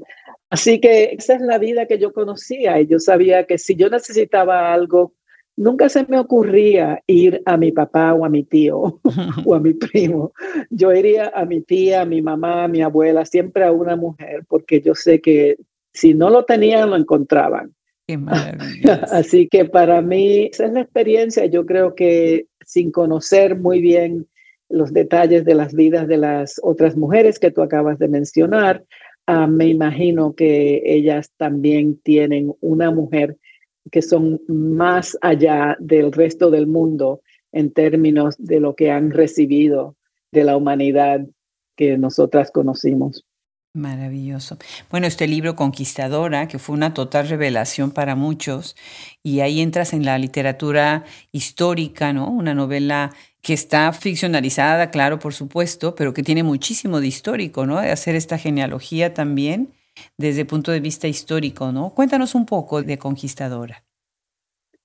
[0.50, 3.90] Así que esa es la vida que yo conocía y yo sabía que si yo
[3.90, 5.14] necesitaba algo,
[5.56, 9.00] nunca se me ocurría ir a mi papá o a mi tío
[9.44, 10.32] o a mi primo.
[10.70, 14.44] Yo iría a mi tía, a mi mamá, a mi abuela, siempre a una mujer,
[14.46, 15.56] porque yo sé que
[15.92, 17.74] si no lo tenían, lo encontraban.
[18.06, 18.16] Qué
[19.11, 21.46] Así que para mí esa es la experiencia.
[21.46, 24.28] Yo creo que sin conocer muy bien
[24.68, 28.85] los detalles de las vidas de las otras mujeres que tú acabas de mencionar.
[29.26, 33.37] Ah, me imagino que ellas también tienen una mujer
[33.90, 37.20] que son más allá del resto del mundo
[37.52, 39.96] en términos de lo que han recibido
[40.33, 41.26] de la humanidad
[41.76, 43.24] que nosotras conocimos.
[43.76, 44.57] Maravilloso.
[44.90, 48.74] Bueno, este libro Conquistadora, que fue una total revelación para muchos,
[49.22, 52.31] y ahí entras en la literatura histórica, ¿no?
[52.31, 53.12] Una novela
[53.46, 57.80] que está ficcionalizada, claro, por supuesto, pero que tiene muchísimo de histórico, ¿no?
[57.80, 59.68] De hacer esta genealogía también
[60.18, 61.94] desde el punto de vista histórico, ¿no?
[61.94, 63.85] Cuéntanos un poco de Conquistadora.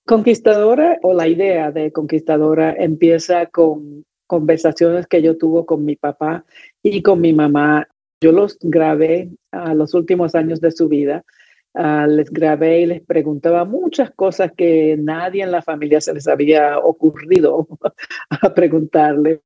[0.05, 6.45] Conquistadora o la idea de Conquistadora empieza con conversaciones que yo tuve con mi papá
[6.83, 7.87] y con mi mamá.
[8.21, 11.25] Yo los grabé a los últimos años de su vida
[11.73, 16.27] Ah, les grabé y les preguntaba muchas cosas que nadie en la familia se les
[16.27, 17.65] había ocurrido
[18.29, 19.39] a preguntarle,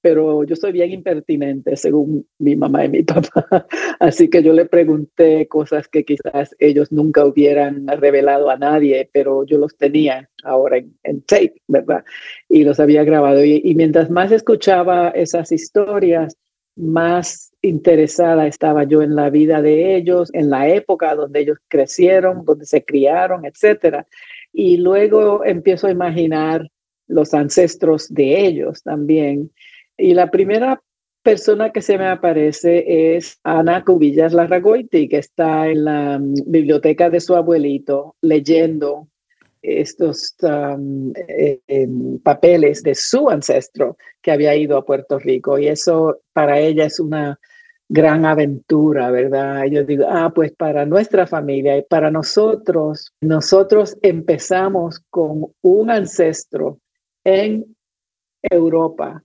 [0.00, 3.66] pero yo soy bien impertinente según mi mamá y mi papá,
[4.00, 9.44] así que yo le pregunté cosas que quizás ellos nunca hubieran revelado a nadie, pero
[9.44, 12.04] yo los tenía ahora en, tape, ¿verdad?
[12.48, 16.38] Y los había grabado y mientras más escuchaba esas historias,
[16.76, 22.44] más interesada estaba yo en la vida de ellos, en la época donde ellos crecieron,
[22.44, 24.06] donde se criaron, etcétera.
[24.52, 26.68] Y luego empiezo a imaginar
[27.08, 29.50] los ancestros de ellos también.
[29.96, 30.82] Y la primera
[31.22, 37.10] persona que se me aparece es Ana Cubillas Larragoiti, que está en la mm, biblioteca
[37.10, 39.08] de su abuelito leyendo
[39.60, 45.58] estos eh, em, papeles de su ancestro que había ido a Puerto Rico.
[45.58, 47.40] Y eso para ella es una
[47.88, 49.64] gran aventura, ¿verdad?
[49.66, 56.78] Yo digo, ah, pues para nuestra familia y para nosotros, nosotros empezamos con un ancestro
[57.24, 57.76] en
[58.42, 59.22] Europa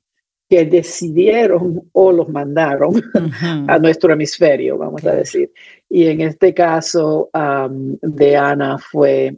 [0.50, 3.02] que decidieron o los mandaron
[3.68, 5.52] a nuestro hemisferio, vamos a decir.
[5.90, 7.30] Y en este caso
[8.02, 9.38] de Ana fue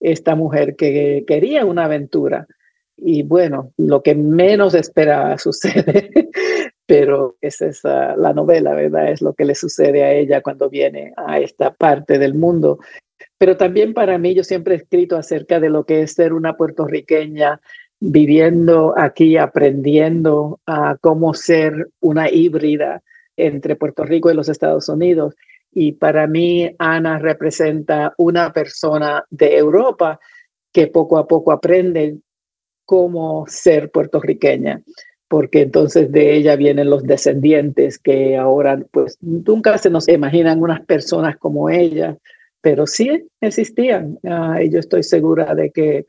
[0.00, 2.46] esta mujer que quería una aventura.
[2.96, 6.10] Y bueno, lo que menos esperaba sucede,
[6.86, 9.10] pero esa es la novela, ¿verdad?
[9.10, 12.78] Es lo que le sucede a ella cuando viene a esta parte del mundo.
[13.38, 16.56] Pero también para mí, yo siempre he escrito acerca de lo que es ser una
[16.56, 17.60] puertorriqueña
[18.00, 23.02] viviendo aquí, aprendiendo a cómo ser una híbrida
[23.36, 25.34] entre Puerto Rico y los Estados Unidos.
[25.72, 30.18] Y para mí, Ana representa una persona de Europa
[30.72, 32.18] que poco a poco aprende
[32.86, 34.82] cómo ser puertorriqueña,
[35.28, 40.80] porque entonces de ella vienen los descendientes que ahora, pues nunca se nos imaginan unas
[40.86, 42.16] personas como ella,
[42.62, 44.18] pero sí existían.
[44.24, 46.06] Ah, y yo estoy segura de que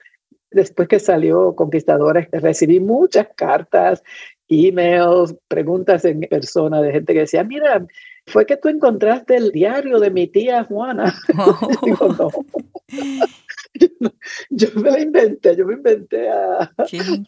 [0.52, 4.04] después que salió Conquistadores, recibí muchas cartas,
[4.48, 7.86] emails, preguntas en persona de gente que decía, mira,
[8.28, 11.14] fue que tú encontraste el diario de mi tía Juana.
[14.50, 16.72] yo me la inventé, yo me inventé a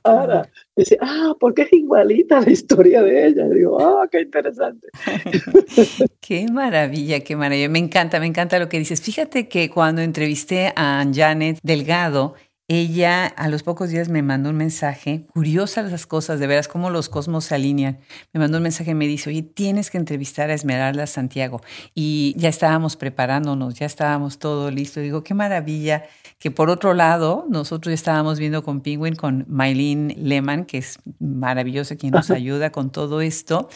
[0.04, 0.50] Ara.
[0.76, 3.48] Dice, ah, porque es igualita la historia de ella.
[3.50, 4.88] digo, ah, qué interesante.
[6.22, 7.70] qué maravilla, qué maravilla.
[7.70, 9.02] Me encanta, me encanta lo que dices.
[9.02, 12.36] Fíjate que cuando entrevisté a Janet Delgado,
[12.72, 16.92] ella a los pocos días me mandó un mensaje, curiosas las cosas, de veras, cómo
[16.92, 17.98] los cosmos se alinean.
[18.32, 21.62] Me mandó un mensaje y me dice, oye, tienes que entrevistar a Esmeralda Santiago.
[21.96, 25.00] Y ya estábamos preparándonos, ya estábamos todo listo.
[25.00, 26.04] Digo, qué maravilla
[26.38, 31.00] que por otro lado, nosotros ya estábamos viendo con Penguin, con Maylene Lehman, que es
[31.18, 33.68] maravillosa, quien nos ayuda con todo esto.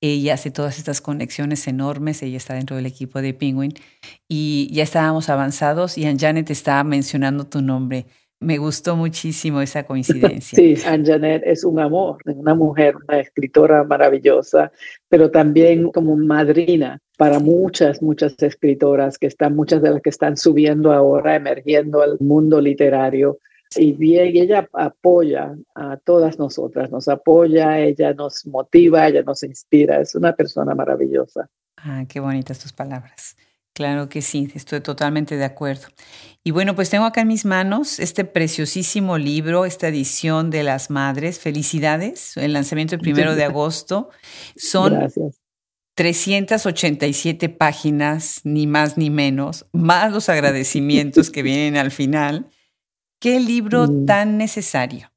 [0.00, 3.72] Ella hace todas estas conexiones enormes, ella está dentro del equipo de Penguin
[4.26, 8.08] y ya estábamos avanzados y Janet estaba mencionando tu nombre.
[8.42, 10.56] Me gustó muchísimo esa coincidencia.
[10.56, 14.72] Sí, Anjanet es un amor, una mujer, una escritora maravillosa,
[15.08, 20.36] pero también como madrina para muchas, muchas escritoras que están, muchas de las que están
[20.36, 23.38] subiendo ahora, emergiendo al mundo literario.
[23.76, 30.00] Y bien, ella apoya a todas nosotras, nos apoya, ella nos motiva, ella nos inspira,
[30.00, 31.48] es una persona maravillosa.
[31.76, 33.36] Ah, qué bonitas tus palabras.
[33.74, 35.88] Claro que sí, estoy totalmente de acuerdo.
[36.44, 40.90] Y bueno, pues tengo acá en mis manos este preciosísimo libro, esta edición de las
[40.90, 41.38] madres.
[41.38, 44.10] Felicidades, el lanzamiento el primero de agosto.
[44.56, 45.08] Son
[45.94, 52.50] 387 páginas, ni más ni menos, más los agradecimientos que vienen al final.
[53.20, 54.04] Qué libro mm.
[54.04, 55.12] tan necesario,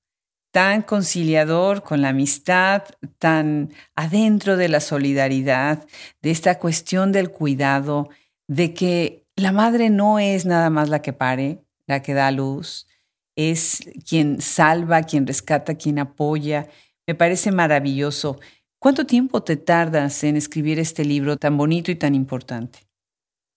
[0.51, 2.83] tan conciliador con la amistad,
[3.19, 5.85] tan adentro de la solidaridad,
[6.21, 8.09] de esta cuestión del cuidado
[8.47, 12.87] de que la madre no es nada más la que pare, la que da luz,
[13.35, 16.67] es quien salva, quien rescata, quien apoya.
[17.07, 18.39] Me parece maravilloso.
[18.79, 22.79] ¿Cuánto tiempo te tardas en escribir este libro tan bonito y tan importante?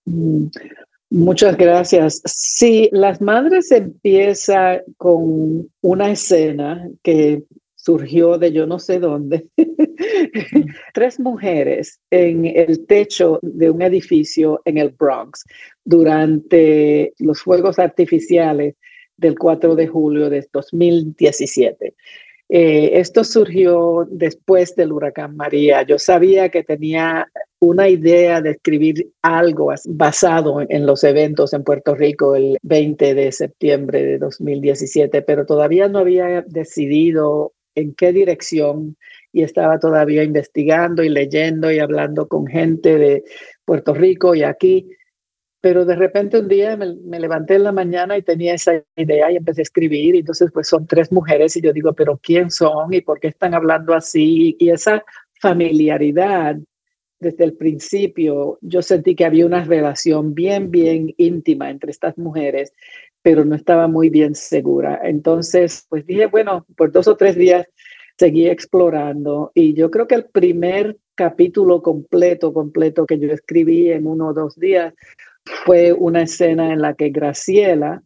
[0.05, 0.47] Mm,
[1.11, 2.23] muchas gracias.
[2.25, 7.45] Sí, Las Madres empieza con una escena que
[7.89, 9.47] surgió de yo no sé dónde,
[10.93, 15.43] tres mujeres en el techo de un edificio en el Bronx
[15.87, 18.75] durante los fuegos artificiales
[19.17, 21.95] del 4 de julio de 2017.
[22.51, 25.83] Eh, esto surgió después del huracán María.
[25.83, 27.27] Yo sabía que tenía
[27.59, 33.33] una idea de escribir algo basado en los eventos en Puerto Rico el 20 de
[33.33, 38.97] septiembre de 2017, pero todavía no había decidido en qué dirección
[39.33, 43.25] y estaba todavía investigando y leyendo y hablando con gente de
[43.65, 44.91] Puerto Rico y aquí.
[45.61, 49.37] Pero de repente un día me, levanté en la mañana y tenía esa idea y
[49.37, 50.15] empecé a escribir.
[50.15, 53.29] Y entonces, pues son tres mujeres y yo digo, pero ¿quién son y por qué
[53.29, 54.57] están hablando así?
[54.59, 55.05] Y esa
[55.41, 56.57] familiaridad
[57.21, 62.73] desde el principio, yo sentí que había una relación bien, bien íntima entre estas mujeres
[63.29, 65.03] pero no estaba muy bien segura.
[65.05, 67.67] Entonces, pues dije, bueno, por dos o tres días
[68.17, 74.07] seguí explorando y yo creo que el primer capítulo completo, completo que yo escribí en
[74.07, 74.95] uno o dos días
[75.67, 78.03] fue una escena en la que Graciela,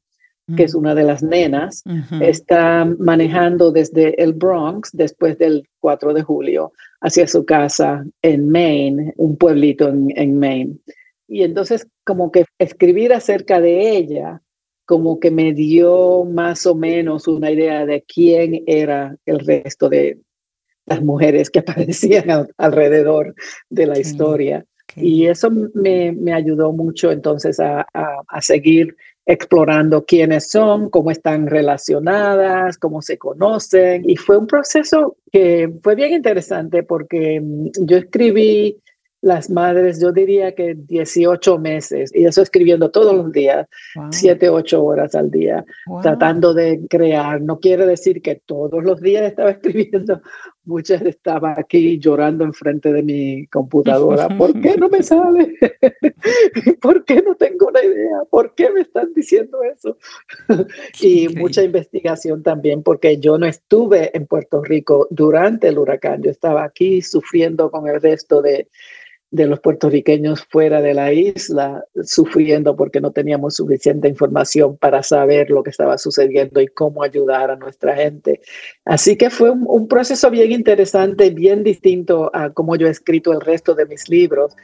[0.56, 1.84] que es una de las nenas,
[2.20, 9.14] está manejando desde el Bronx después del 4 de julio hacia su casa en Maine,
[9.18, 10.78] un pueblito en, en Maine.
[11.28, 14.42] Y entonces como que escribir acerca de ella
[14.84, 20.18] como que me dio más o menos una idea de quién era el resto de
[20.86, 23.34] las mujeres que aparecían alrededor
[23.70, 24.64] de la historia.
[24.94, 31.46] Y eso me, me, ayudó mucho entonces a, a, seguir explorando quiénes son, cómo están
[31.46, 34.02] relacionadas, cómo se conocen.
[34.06, 38.81] Y fue un proceso que fue bien interesante porque mm, yo escribí
[39.22, 43.68] las madres, yo diría que 18 meses, y eso escribiendo todos los días,
[44.10, 45.64] 7, 8 horas al día,
[46.02, 47.40] tratando de crear.
[47.40, 50.20] No quiere decir que todos los días estaba escribiendo,
[50.64, 54.26] muchas estaba aquí llorando enfrente de mi computadora.
[54.36, 55.54] ¿Por qué no me sale?
[56.82, 58.24] ¿Por qué no tengo una idea?
[58.28, 59.96] ¿Por qué me están diciendo eso?
[61.00, 66.30] y mucha investigación también, porque yo no estuve en Puerto Rico durante el huracán, yo
[66.32, 68.68] estaba aquí sufriendo con el resto de
[69.32, 75.50] de los puertorriqueños fuera de la isla sufriendo porque no teníamos suficiente información para saber
[75.50, 78.42] lo que estaba sucediendo y cómo ayudar a nuestra gente.
[78.84, 83.40] Así que fue un, proceso bien interesante, bien distinto a cómo yo he escrito el
[83.40, 84.54] resto de mis libros.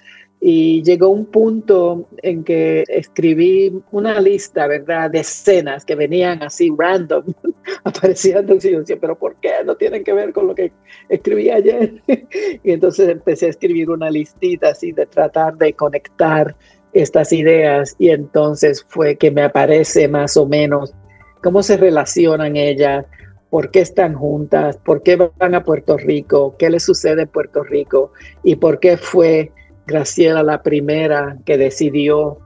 [0.40, 6.70] Y llegó un punto en que escribí una lista, ¿verdad?, de escenas que venían así
[6.76, 7.24] random,
[7.84, 8.54] apareciendo.
[8.54, 9.50] Y yo decía, pero ¿por qué?
[9.64, 10.72] No tienen que ver con lo que
[11.08, 12.02] escribí ayer.
[12.62, 16.54] y entonces empecé a escribir una listita así de tratar de conectar
[16.92, 17.96] estas ideas.
[17.98, 20.94] Y entonces fue que me aparece más o menos
[21.42, 23.06] cómo se relacionan ellas,
[23.50, 27.62] por qué están juntas, por qué van a Puerto Rico, qué les sucede en Puerto
[27.62, 28.12] Rico
[28.42, 29.52] y por qué fue
[29.88, 32.38] Graciela la primera que decidió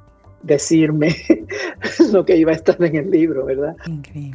[0.42, 1.14] decirme
[2.12, 3.76] lo que iba a estar en el libro, ¿verdad?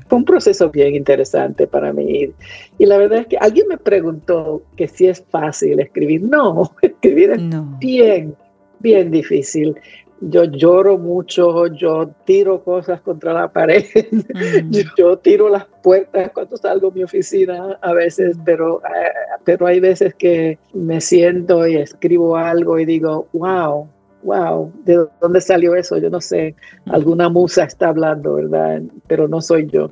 [0.08, 2.30] Fue un proceso bien interesante para mí.
[2.78, 6.22] Y la verdad es que alguien me preguntó que si es fácil escribir.
[6.22, 7.42] No, escribir es
[7.80, 8.36] bien,
[8.80, 9.76] bien difícil
[10.22, 13.86] yo lloro mucho, yo tiro cosas contra la pared,
[14.34, 14.72] mm.
[14.98, 19.12] yo tiro las puertas cuando salgo de mi oficina a veces, pero, eh,
[19.44, 23.88] pero hay veces que me siento y escribo algo y digo, wow,
[24.24, 25.98] wow, ¿de dónde salió eso?
[25.98, 26.56] Yo no sé,
[26.88, 28.82] alguna musa está hablando, ¿verdad?
[29.08, 29.92] Pero no soy yo.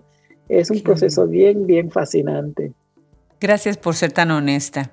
[0.49, 2.73] Es un proceso bien, bien fascinante.
[3.39, 4.91] Gracias por ser tan honesta.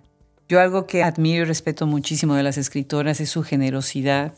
[0.49, 4.35] Yo algo que admiro y respeto muchísimo de las escritoras es su generosidad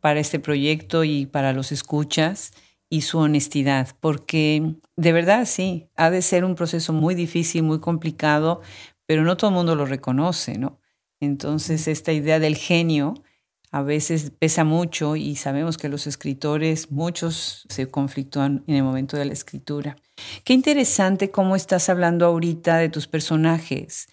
[0.00, 2.52] para este proyecto y para los escuchas
[2.88, 7.80] y su honestidad, porque de verdad sí, ha de ser un proceso muy difícil, muy
[7.80, 8.60] complicado,
[9.06, 10.80] pero no todo el mundo lo reconoce, ¿no?
[11.20, 13.14] Entonces esta idea del genio
[13.72, 19.16] a veces pesa mucho y sabemos que los escritores, muchos se conflictúan en el momento
[19.16, 19.96] de la escritura.
[20.44, 24.08] Qué interesante cómo estás hablando ahorita de tus personajes,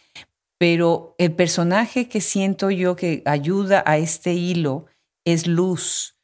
[0.57, 4.85] pero el personaje que siento yo que ayuda a este hilo
[5.25, 6.17] es luz,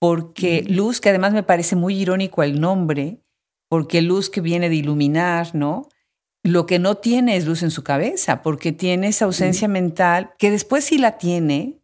[0.00, 3.20] porque luz, que además me parece muy irónico el nombre,
[3.68, 5.88] porque luz que viene de iluminar, ¿no?
[6.44, 10.50] Lo que no tiene es luz en su cabeza, porque tiene esa ausencia mental, que
[10.50, 11.80] después sí la tiene,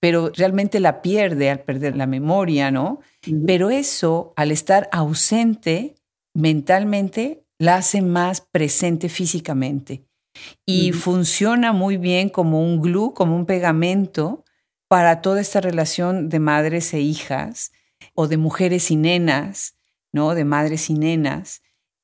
[0.00, 3.00] pero realmente la pierde al perder la memoria, ¿no?
[3.46, 5.96] Pero eso, al estar ausente
[6.34, 10.04] mentalmente, la hace más presente físicamente.
[10.66, 14.43] Y funciona muy bien como un glue, como un pegamento
[14.94, 17.72] para toda esta relación de madres e hijas
[18.14, 19.74] o de mujeres y nenas,
[20.12, 20.36] ¿no?
[20.36, 21.62] De madres y nenas.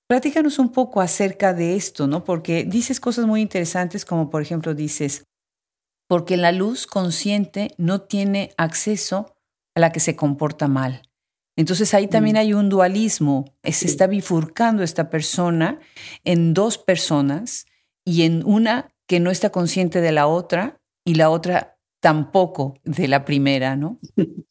[0.08, 2.24] Platícanos un poco acerca de esto, ¿no?
[2.24, 5.24] Porque dices cosas muy interesantes como por ejemplo dices,
[6.08, 9.36] porque la luz consciente no tiene acceso
[9.76, 11.02] a la que se comporta mal.
[11.54, 12.40] Entonces ahí también mm.
[12.40, 15.78] hay un dualismo, se está bifurcando esta persona
[16.24, 17.66] en dos personas
[18.04, 23.08] y en una que no está consciente de la otra y la otra tampoco de
[23.08, 23.98] la primera, ¿no?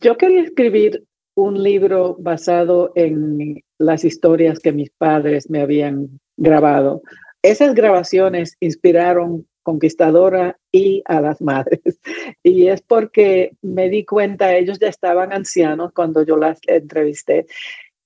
[0.00, 1.04] Yo quería escribir
[1.34, 7.02] un libro basado en las historias que mis padres me habían grabado.
[7.42, 11.80] Esas grabaciones inspiraron Conquistadora y a las madres.
[12.44, 17.46] Y es porque me di cuenta, ellos ya estaban ancianos cuando yo las entrevisté.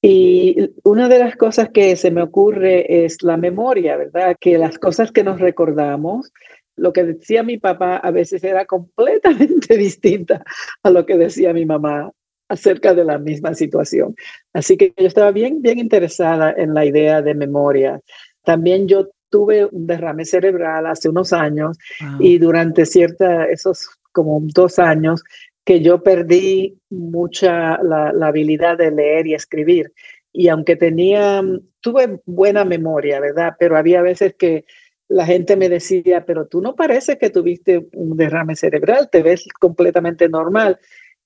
[0.01, 4.37] Y una de las cosas que se me ocurre es la memoria, ¿verdad?
[4.41, 6.33] Que las cosas que nos recordamos
[6.77, 10.43] lo que decía mi papá a veces era completamente distinta
[10.83, 12.11] a lo que decía mi mamá
[12.49, 14.17] acerca de la misma situación.
[14.53, 18.01] Así que yo estaba bien, bien interesada en la idea de memoria.
[18.43, 21.79] También yo tuve un derrame cerebral hace unos años
[22.19, 25.23] y durante cierta, esos como dos años,
[25.65, 29.93] que yo perdí mucha la, la habilidad de leer y escribir.
[30.33, 31.43] Y aunque tenía,
[31.81, 33.55] tuve buena memoria, ¿verdad?
[33.59, 34.65] Pero había veces que
[35.11, 39.45] la gente me decía, pero tú no parece que tuviste un derrame cerebral, te ves
[39.59, 40.79] completamente normal.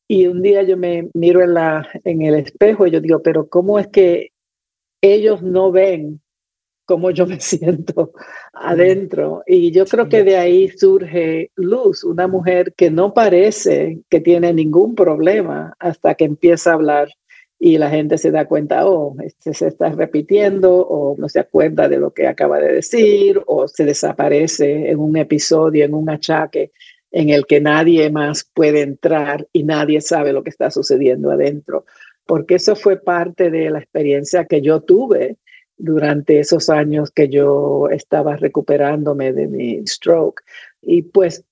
[0.09, 3.47] Y un día yo me miro en, la, en el espejo y yo digo, pero
[3.47, 4.32] ¿cómo es que
[5.03, 6.22] ellos no ven
[6.87, 8.12] cómo yo me siento
[8.55, 9.43] adentro?
[9.47, 14.55] Y yo creo que de ahí surge Luz, una mujer que no parece que tiene
[14.55, 17.09] ningún problema hasta que empieza a hablar
[17.59, 21.89] y la gente se da cuenta, oh, este se está repitiendo o no se acuerda
[21.89, 26.73] de lo que acaba de decir o se desaparece en un episodio, en un achaque
[27.11, 31.87] en el que nadie más puede entrar y nadie sabe lo que está sucediendo adentro.
[32.27, 35.37] Porque eso fue parte de la experiencia que yo tuve
[35.77, 40.43] durante esos años que yo estaba recuperándome de mi stroke.
[40.83, 41.45] Y pues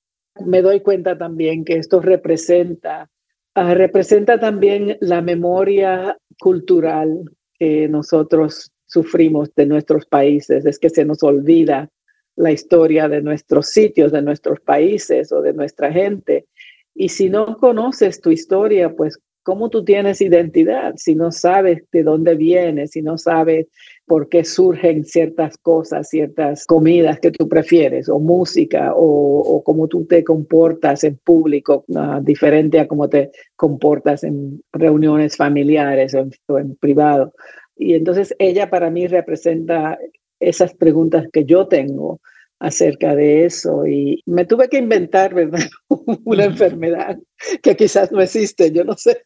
[0.44, 3.08] me doy cuenta también que esto representa
[3.54, 7.22] Ah, representa también la memoria cultural
[7.58, 11.90] que nosotros sufrimos de nuestros países, es que se nos olvida
[12.36, 16.46] la historia de nuestros sitios, de nuestros países o de nuestra gente.
[16.94, 22.02] Y si no conoces tu historia, pues ¿cómo tú tienes identidad si no sabes de
[22.02, 23.66] dónde vienes, si no sabes
[24.06, 30.04] por qué surgen ciertas cosas, ciertas comidas que tú prefieres, o música, o, cómo tú
[30.06, 31.84] te comportas en público,
[32.22, 36.14] diferente a cómo te comportas en reuniones familiares
[36.48, 37.32] o en privado?
[37.76, 39.98] Y entonces ella para mí representa
[40.40, 42.20] esas preguntas que yo tengo
[42.62, 45.68] acerca de eso y me tuve que inventar, ¿verdad?
[46.24, 47.18] Una enfermedad
[47.60, 49.24] que quizás no existe, yo no sé.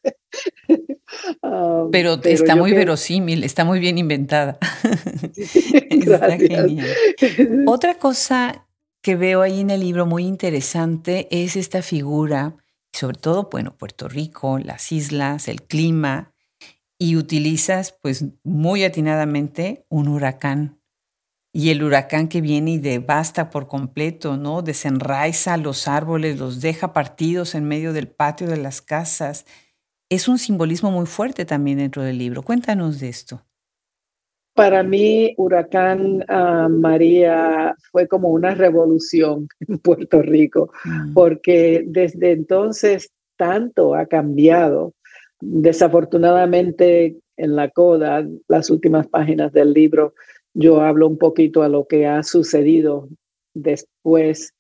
[1.40, 4.58] Um, pero, está muy verosímil, está muy bien inventada.
[5.36, 6.84] está genial.
[7.66, 8.66] Otra cosa
[9.00, 12.56] que veo ahí en el libro muy interesante es esta figura,
[12.92, 16.34] sobre todo, bueno, Puerto Rico, las islas, el clima,
[16.98, 20.80] y utilizas pues muy atinadamente un huracán
[21.56, 24.60] y el huracán que viene y devasta por completo, ¿no?
[24.60, 29.46] Desenraiza los árboles, los deja partidos en medio del patio de las casas.
[30.10, 32.42] Es un simbolismo muy fuerte también dentro del libro.
[32.42, 33.40] Cuéntanos de esto.
[34.52, 41.14] Para mí, Huracán ah, María fue como una revolución en Puerto Rico, mm.
[41.14, 44.92] porque desde entonces tanto ha cambiado.
[45.40, 50.12] Desafortunadamente, en la coda, las últimas páginas del libro,
[50.56, 53.08] yo hablo un poquito a lo que ha sucedido
[53.52, 54.54] después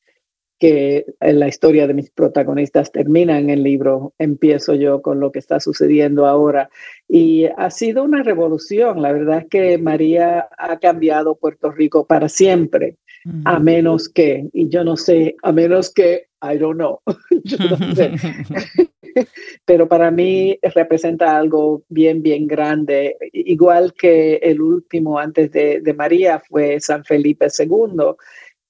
[0.58, 5.32] que en la historia de mis protagonistas termina en el libro, empiezo yo con lo
[5.32, 6.70] que está sucediendo ahora.
[7.08, 9.02] Y ha sido una revolución.
[9.02, 12.96] La verdad es que María ha cambiado Puerto Rico para siempre,
[13.44, 17.00] a menos que, y yo no sé, a menos que, I don't know,
[17.44, 18.12] yo no sé.
[19.64, 26.40] pero para mí representa algo bien, bien grande, igual que el último antes de, María
[26.40, 28.14] fue San Felipe II,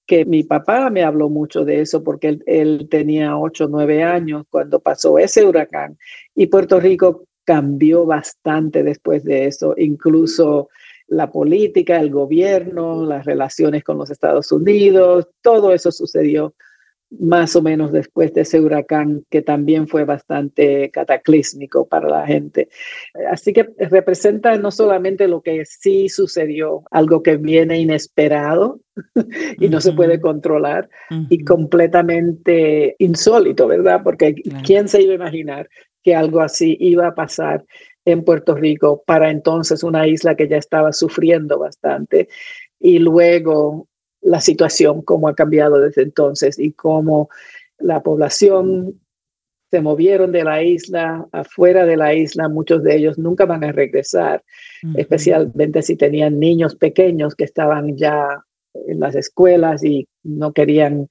[0.07, 4.05] que mi papá me habló mucho de eso porque él, él tenía 8 o 9
[4.05, 5.99] años cuando pasó ese huracán.
[6.35, 10.69] Y Puerto Rico cambió bastante después de eso, incluso
[11.09, 16.55] la política, el gobierno, las relaciones con los Estados Unidos, todo eso sucedió
[17.11, 22.69] más o menos después de ese huracán que también fue bastante cataclísmico para la gente.
[23.31, 28.81] Así que representa no solamente lo que sí sucedió, algo que viene inesperado
[29.61, 30.89] y no se puede controlar
[31.31, 34.01] y completamente insólito, ¿verdad?
[34.03, 34.35] Porque
[34.65, 35.69] ¿quién se iba a imaginar
[36.03, 37.65] que algo así iba a pasar
[38.07, 42.29] en Puerto Rico para entonces una isla que ya estaba sufriendo bastante?
[42.81, 43.89] Y luego
[44.23, 47.29] la situación, cómo ha cambiado desde entonces y cómo
[47.79, 49.01] la población
[49.71, 53.73] se movieron de la isla, afuera de la isla, muchos de ellos nunca van a
[53.73, 54.45] regresar,
[54.95, 58.45] especialmente si tenían niños pequeños que estaban ya
[58.87, 61.09] en las escuelas y no querían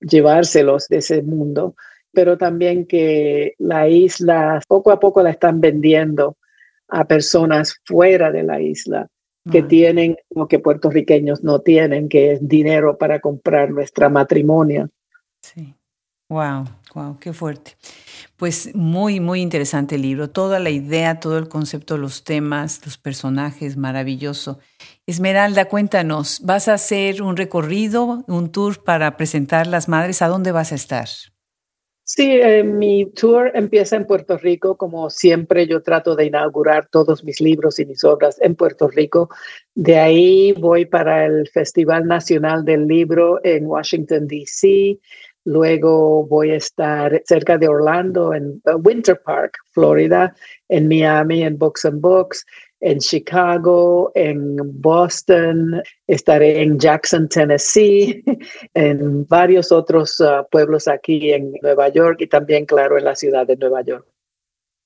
[0.00, 1.76] llevárselos de ese mundo,
[2.12, 6.36] pero también que la isla poco a poco la están vendiendo
[6.88, 9.08] a personas fuera de la isla
[9.50, 14.88] que tienen lo que puertorriqueños no tienen, que es dinero para comprar nuestra matrimonio.
[15.40, 15.74] Sí.
[16.28, 17.76] Wow, wow, qué fuerte.
[18.36, 20.30] Pues muy, muy interesante el libro.
[20.30, 24.58] Toda la idea, todo el concepto, los temas, los personajes, maravilloso.
[25.06, 30.22] Esmeralda, cuéntanos, ¿vas a hacer un recorrido, un tour para presentar las madres?
[30.22, 31.08] ¿A dónde vas a estar?
[32.14, 34.76] Sí, eh, mi tour empieza en Puerto Rico.
[34.76, 39.30] Como siempre, yo trato de inaugurar todos mis libros y mis obras en Puerto Rico.
[39.74, 44.98] De ahí voy para el Festival Nacional del Libro en Washington, D.C.
[45.46, 50.34] Luego voy a estar cerca de Orlando, en uh, Winter Park, Florida,
[50.68, 52.44] en Miami, en Books and Books
[52.82, 58.24] en Chicago, en Boston, estaré en Jackson, Tennessee,
[58.74, 63.46] en varios otros uh, pueblos aquí en Nueva York y también, claro, en la ciudad
[63.46, 64.06] de Nueva York.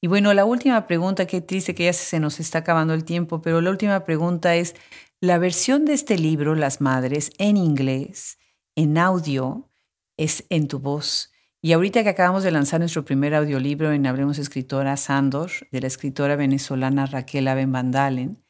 [0.03, 3.41] Y bueno, la última pregunta, qué triste que ya se nos está acabando el tiempo,
[3.41, 4.75] pero la última pregunta es,
[5.23, 8.39] la versión de este libro, Las Madres, en inglés,
[8.77, 9.71] en audio,
[10.19, 11.33] es en tu voz.
[11.67, 15.89] Y ahorita que acabamos de lanzar nuestro primer audiolibro en Hablemos Escritora Sandor, de la
[15.89, 18.41] escritora venezolana Raquel Aben Vandalen,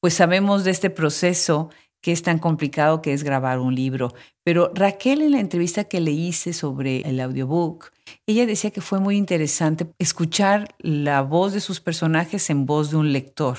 [0.00, 4.14] pues sabemos de este proceso que es tan complicado que es grabar un libro.
[4.44, 7.90] Pero Raquel en la entrevista que le hice sobre el audiobook,
[8.24, 12.98] ella decía que fue muy interesante escuchar la voz de sus personajes en voz de
[12.98, 13.58] un lector.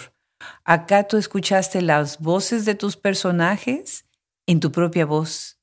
[0.64, 4.06] Acá tú escuchaste las voces de tus personajes
[4.48, 5.61] en tu propia voz.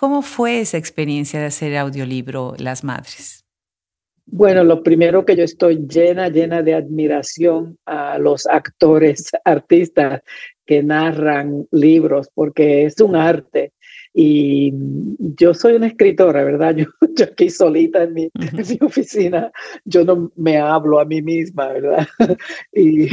[0.00, 3.44] ¿Cómo fue esa experiencia de hacer audiolibro Las Madres?
[4.24, 10.22] Bueno, lo primero que yo estoy llena, llena de admiración a los actores, artistas
[10.64, 13.74] que narran libros, porque es un arte
[14.12, 14.72] y
[15.36, 16.74] yo soy una escritora, ¿verdad?
[17.16, 18.30] Yo, aquí solita en mi,
[18.80, 19.52] oficina,
[19.84, 22.06] yo no me hablo a mí misma, ¿verdad?
[22.72, 23.08] Y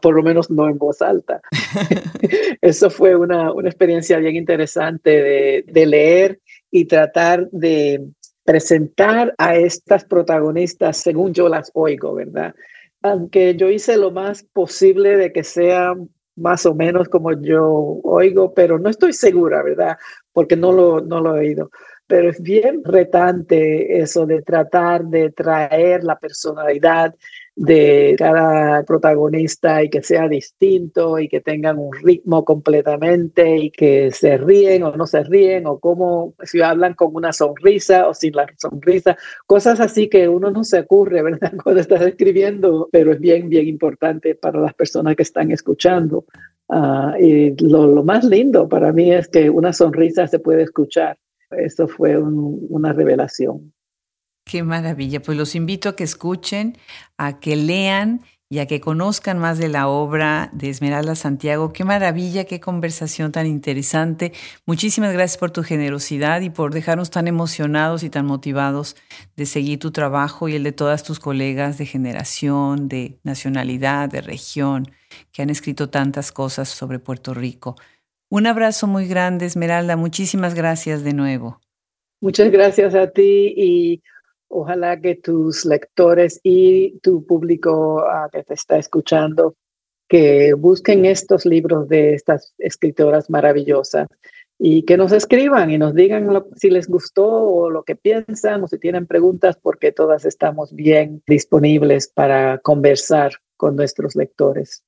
[0.00, 1.40] por lo menos no en voz alta.
[2.60, 6.40] Eso fue una, una experiencia bien interesante de, de leer
[6.70, 8.06] y tratar de
[8.44, 12.54] presentar a estas protagonistas según yo las oigo, ¿verdad?
[13.02, 15.94] Aunque yo hice lo más posible de que sea
[16.36, 19.96] más o menos como yo oigo, pero no estoy segura, ¿verdad?
[20.32, 21.70] porque no lo, no lo he oído
[22.06, 27.14] pero es bien retante eso de tratar de traer la personalidad
[27.56, 34.10] de cada protagonista y que sea distinto y que tengan un ritmo completamente y que
[34.12, 38.36] se ríen o no se ríen o como si hablan con una sonrisa o sin
[38.36, 41.52] la sonrisa, cosas así que uno no se ocurre, ¿verdad?
[41.64, 46.26] Cuando estás escribiendo, pero es bien, bien importante para las personas que están escuchando.
[46.68, 51.16] Ah, y lo, lo más lindo para mí es que una sonrisa se puede escuchar
[51.50, 53.72] eso fue una revelación.
[54.48, 55.20] Qué maravilla.
[55.20, 56.78] Pues los invito a que escuchen,
[57.18, 61.72] a que lean y a que conozcan más de la obra de Esmeralda Santiago.
[61.72, 64.32] Qué maravilla, qué conversación tan interesante.
[64.64, 68.94] Muchísimas gracias por tu generosidad y por dejarnos tan emocionados y tan motivados
[69.34, 74.20] de seguir tu trabajo y el de todas tus colegas de generación, de nacionalidad, de
[74.20, 74.92] región,
[75.32, 77.74] que han escrito tantas cosas sobre Puerto Rico.
[78.30, 79.96] Un abrazo muy grande, Esmeralda.
[79.96, 81.60] Muchísimas gracias de nuevo.
[82.20, 84.02] Muchas gracias a ti y
[84.48, 89.54] ojalá que tus lectores y tu público ah, que te está escuchando,
[90.08, 94.08] que busquen estos libros de estas escritoras maravillosas
[94.58, 98.68] y que nos escriban y nos digan si les gustó o lo que piensan o
[98.68, 104.82] si tienen preguntas, porque todas estamos bien disponibles para conversar con nuestros lectores.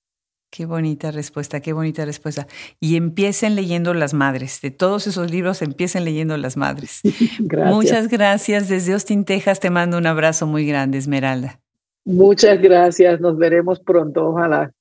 [0.50, 2.46] Qué bonita respuesta, qué bonita respuesta.
[2.80, 4.60] Y empiecen leyendo Las Madres.
[4.62, 7.02] De todos esos libros, empiecen leyendo Las Madres.
[7.66, 8.68] Muchas gracias.
[8.68, 11.60] Desde Austin, Texas, te mando un abrazo muy grande, Esmeralda.
[12.04, 13.20] Muchas gracias.
[13.20, 14.72] Nos veremos pronto, ojalá.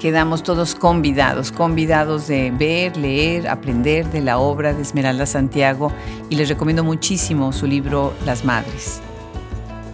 [0.00, 5.92] Quedamos todos convidados, convidados de ver, leer, aprender de la obra de Esmeralda Santiago
[6.30, 9.00] y les recomiendo muchísimo su libro Las Madres.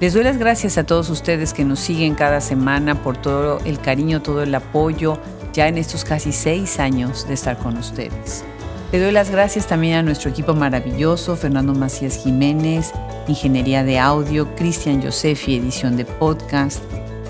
[0.00, 3.80] Les doy las gracias a todos ustedes que nos siguen cada semana por todo el
[3.80, 5.18] cariño, todo el apoyo
[5.52, 8.44] ya en estos casi seis años de estar con ustedes.
[8.92, 12.92] Le doy las gracias también a nuestro equipo maravilloso, Fernando Macías Jiménez,
[13.26, 16.80] Ingeniería de Audio, Cristian Josefi, edición de podcast,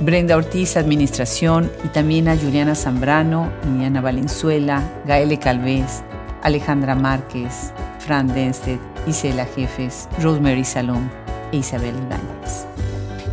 [0.01, 6.03] Brenda Ortiz, Administración, y también a Juliana Zambrano, Iniana Valenzuela, Gaele Calvez,
[6.43, 11.09] Alejandra Márquez, Fran Denstedt, Isela Jefes, Rosemary Salom
[11.51, 12.67] e Isabel Ibáñez.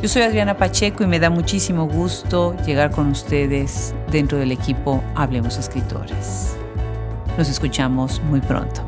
[0.01, 5.03] Yo soy Adriana Pacheco y me da muchísimo gusto llegar con ustedes dentro del equipo
[5.15, 6.55] Hablemos Escritores.
[7.37, 8.81] Nos escuchamos muy pronto.